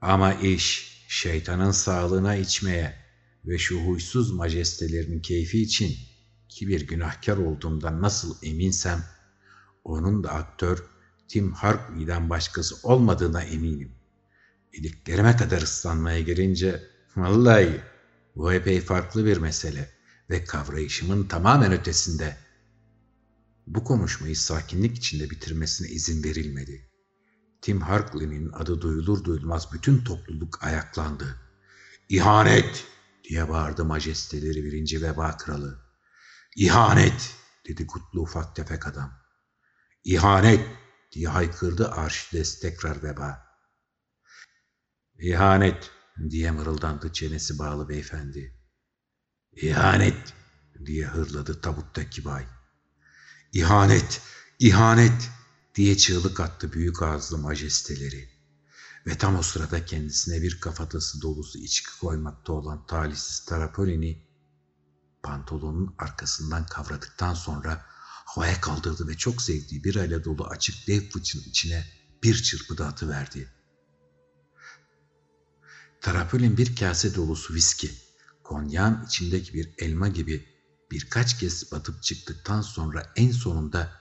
Ama 0.00 0.34
iş 0.34 0.94
şeytanın 1.08 1.70
sağlığına 1.70 2.36
içmeye 2.36 2.94
ve 3.44 3.58
şu 3.58 3.80
huysuz 3.80 4.32
majestelerinin 4.32 5.20
keyfi 5.20 5.62
için 5.62 5.96
ki 6.48 6.68
bir 6.68 6.86
günahkar 6.86 7.36
olduğumdan 7.36 8.02
nasıl 8.02 8.36
eminsem 8.42 9.04
onun 9.84 10.24
da 10.24 10.30
aktör 10.30 10.84
Tim 11.28 11.52
Hartley'den 11.52 12.30
başkası 12.30 12.76
olmadığına 12.82 13.42
eminim. 13.42 13.92
İliklerime 14.72 15.36
kadar 15.36 15.62
ıslanmaya 15.62 16.20
girince 16.20 16.82
vallahi 17.16 17.80
bu 18.36 18.52
epey 18.52 18.80
farklı 18.80 19.24
bir 19.24 19.36
mesele 19.36 19.90
ve 20.30 20.44
kavrayışımın 20.44 21.28
tamamen 21.28 21.72
ötesinde. 21.72 22.43
Bu 23.66 23.84
konuşmayı 23.84 24.36
sakinlik 24.36 24.96
içinde 24.96 25.30
bitirmesine 25.30 25.88
izin 25.88 26.24
verilmedi. 26.24 26.90
Tim 27.62 27.80
Harkley'nin 27.80 28.52
adı 28.52 28.80
duyulur 28.80 29.24
duyulmaz 29.24 29.72
bütün 29.72 30.04
topluluk 30.04 30.64
ayaklandı. 30.64 31.36
İhanet 32.08 32.86
diye 33.24 33.48
bağırdı 33.48 33.84
majesteleri 33.84 34.64
birinci 34.64 35.02
veba 35.02 35.36
kralı. 35.36 35.78
İhanet 36.56 37.34
dedi 37.68 37.86
kutlu 37.86 38.20
ufak 38.20 38.56
tefek 38.56 38.86
adam. 38.86 39.12
İhanet 40.04 40.66
diye 41.12 41.28
haykırdı 41.28 41.90
arşides 41.90 42.60
tekrar 42.60 43.02
veba. 43.02 43.44
İhanet 45.18 45.90
diye 46.30 46.50
mırıldandı 46.50 47.12
çenesi 47.12 47.58
bağlı 47.58 47.88
beyefendi. 47.88 48.60
İhanet 49.52 50.34
diye 50.86 51.06
hırladı 51.06 51.60
tabuttaki 51.60 52.24
bay. 52.24 52.46
İhanet, 53.54 54.20
ihanet 54.58 55.30
diye 55.74 55.96
çığlık 55.96 56.40
attı 56.40 56.72
büyük 56.72 57.02
ağızlı 57.02 57.38
majesteleri. 57.38 58.28
Ve 59.06 59.18
tam 59.18 59.36
o 59.36 59.42
sırada 59.42 59.84
kendisine 59.84 60.42
bir 60.42 60.60
kafatası 60.60 61.22
dolusu 61.22 61.58
içki 61.58 61.98
koymakta 61.98 62.52
olan 62.52 62.86
talihsiz 62.86 63.44
Tarapolini 63.44 64.26
pantolonun 65.22 65.94
arkasından 65.98 66.66
kavradıktan 66.66 67.34
sonra 67.34 67.84
havaya 68.24 68.60
kaldırdı 68.60 69.08
ve 69.08 69.16
çok 69.16 69.42
sevdiği 69.42 69.84
bir 69.84 69.96
ayla 69.96 70.24
dolu 70.24 70.46
açık 70.46 70.86
dev 70.86 71.10
fıçın 71.10 71.40
içine 71.40 71.84
bir 72.22 72.42
çırpıda 72.42 72.86
atıverdi. 72.86 73.52
Tarapolin 76.00 76.56
bir 76.56 76.76
kase 76.76 77.14
dolusu 77.14 77.54
viski 77.54 77.90
konyağın 78.42 79.06
içindeki 79.06 79.54
bir 79.54 79.74
elma 79.78 80.08
gibi 80.08 80.53
birkaç 80.94 81.38
kez 81.38 81.72
batıp 81.72 82.02
çıktıktan 82.02 82.60
sonra 82.60 83.12
en 83.16 83.30
sonunda 83.30 83.92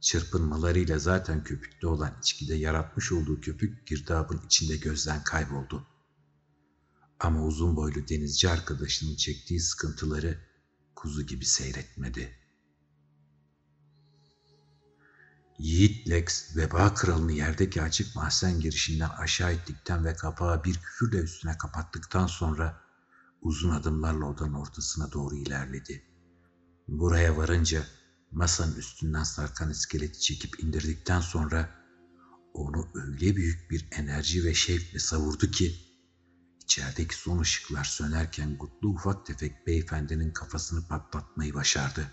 çırpınmalarıyla 0.00 0.98
zaten 0.98 1.44
köpükte 1.44 1.86
olan 1.86 2.16
içkide 2.22 2.54
yaratmış 2.54 3.12
olduğu 3.12 3.40
köpük 3.40 3.86
girdabın 3.86 4.40
içinde 4.46 4.76
gözden 4.76 5.24
kayboldu. 5.24 5.86
Ama 7.20 7.44
uzun 7.44 7.76
boylu 7.76 8.08
denizci 8.08 8.48
arkadaşının 8.50 9.16
çektiği 9.16 9.60
sıkıntıları 9.60 10.38
kuzu 10.94 11.26
gibi 11.26 11.44
seyretmedi. 11.44 12.38
Yiğit 15.58 16.08
Lex 16.08 16.56
veba 16.56 16.94
kralını 16.94 17.32
yerdeki 17.32 17.82
açık 17.82 18.16
mahzen 18.16 18.60
girişinden 18.60 19.08
aşağı 19.08 19.54
ittikten 19.54 20.04
ve 20.04 20.14
kapağı 20.14 20.64
bir 20.64 20.74
küfürle 20.74 21.18
üstüne 21.18 21.58
kapattıktan 21.58 22.26
sonra 22.26 22.80
uzun 23.42 23.70
adımlarla 23.70 24.26
odanın 24.26 24.54
ortasına 24.54 25.12
doğru 25.12 25.36
ilerledi. 25.36 26.07
Buraya 26.88 27.36
varınca 27.36 27.86
masanın 28.30 28.76
üstünden 28.76 29.24
sarkan 29.24 29.70
iskeleti 29.70 30.20
çekip 30.20 30.60
indirdikten 30.60 31.20
sonra 31.20 31.70
onu 32.54 32.88
öyle 32.94 33.36
büyük 33.36 33.70
bir 33.70 33.88
enerji 33.90 34.44
ve 34.44 34.54
şevkle 34.54 34.98
savurdu 34.98 35.50
ki 35.50 35.88
İçerideki 36.64 37.14
son 37.14 37.38
ışıklar 37.38 37.84
sönerken 37.84 38.58
Gutlu 38.58 38.88
ufak 38.88 39.26
tefek 39.26 39.66
beyefendinin 39.66 40.32
kafasını 40.32 40.88
patlatmayı 40.88 41.54
başardı. 41.54 42.12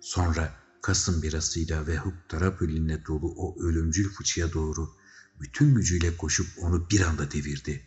Sonra 0.00 0.54
Kasım 0.82 1.22
birasıyla 1.22 1.86
ve 1.86 1.96
Huptarapulin'le 1.96 3.06
dolu 3.06 3.34
o 3.36 3.62
ölümcül 3.62 4.10
fıçıya 4.12 4.52
doğru 4.52 4.96
bütün 5.40 5.74
gücüyle 5.74 6.16
koşup 6.16 6.46
onu 6.58 6.90
bir 6.90 7.00
anda 7.00 7.30
devirdi. 7.30 7.82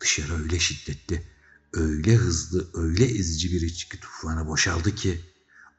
Dışarı 0.00 0.42
öyle 0.42 0.58
şiddetli, 0.58 1.35
öyle 1.76 2.14
hızlı, 2.14 2.70
öyle 2.74 3.04
ezici 3.04 3.52
bir 3.52 3.60
içki 3.60 4.00
tufanı 4.00 4.46
boşaldı 4.46 4.94
ki 4.94 5.20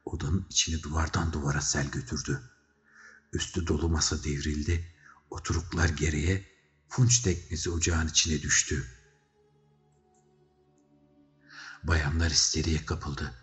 odanın 0.06 0.46
içini 0.50 0.84
duvardan 0.84 1.34
duvara 1.34 1.62
sel 1.62 1.88
götürdü. 1.88 2.42
Üstü 3.34 3.68
dolu 3.68 3.90
masa 3.90 4.24
devrildi, 4.24 4.96
oturuklar 5.30 5.90
geriye, 5.90 6.46
funç 6.90 7.20
teknesi 7.20 7.70
ocağın 7.70 8.08
içine 8.08 8.42
düştü. 8.42 8.86
Bayanlar 11.84 12.32
isteriye 12.32 12.86
kapıldı. 12.86 13.34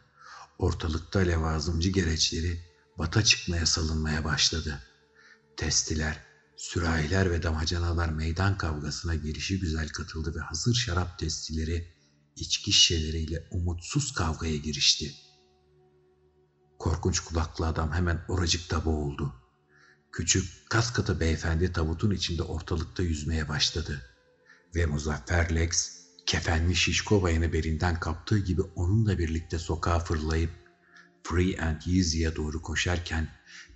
Ortalıkta 0.59 1.19
levazımcı 1.19 1.90
gereçleri 1.90 2.64
bata 2.99 3.25
çıkmaya 3.25 3.67
salınmaya 3.67 4.25
başladı. 4.25 4.83
Testiler, 5.57 6.25
sürahiler 6.57 7.31
ve 7.31 7.43
damacanalar 7.43 8.09
meydan 8.09 8.59
kavgasına 8.59 9.14
gelişi 9.14 9.61
güzel 9.61 9.88
katıldı 9.88 10.35
ve 10.35 10.40
hazır 10.40 10.75
şarap 10.75 11.19
testileri 11.19 11.93
içki 12.37 12.73
şişeleriyle 12.73 13.49
umutsuz 13.51 14.12
kavgaya 14.12 14.57
girişti. 14.57 15.14
Korkunç 16.79 17.20
kulaklı 17.20 17.66
adam 17.66 17.92
hemen 17.92 18.25
oracıkta 18.29 18.85
boğuldu. 18.85 19.35
Küçük, 20.12 20.70
kas 20.70 20.92
katı 20.92 21.20
beyefendi 21.20 21.73
tabutun 21.73 22.11
içinde 22.11 22.42
ortalıkta 22.42 23.03
yüzmeye 23.03 23.49
başladı. 23.49 24.03
Ve 24.75 24.87
Muzaffer 24.87 25.55
Lex, 25.55 25.90
kefenli 26.27 26.77
şişko 26.77 27.23
bayanı 27.23 27.53
belinden 27.53 28.01
kaptığı 28.01 28.38
gibi 28.38 28.62
onunla 28.62 29.18
birlikte 29.18 29.59
sokağa 29.59 29.99
fırlayıp 29.99 30.51
Free 31.23 31.61
and 31.61 31.83
Easy'ye 31.87 32.37
doğru 32.37 32.62
koşarken 32.62 33.29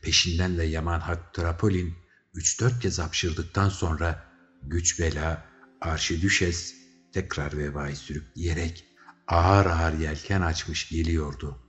peşinden 0.03 0.59
de 0.59 0.65
Yaman 0.65 1.01
Hattrapolin 1.01 1.95
üç 2.35 2.61
dört 2.61 2.81
kez 2.81 2.99
hapşırdıktan 2.99 3.69
sonra 3.69 4.25
güç 4.63 5.01
bela 5.01 5.45
arşidüşes 5.81 6.78
tekrar 7.13 7.59
veba'yı 7.59 7.97
sürükleyerek 7.97 8.85
ağır 9.27 9.67
ağır 9.67 9.99
yelken 9.99 10.41
açmış 10.41 10.89
geliyordu. 10.89 11.68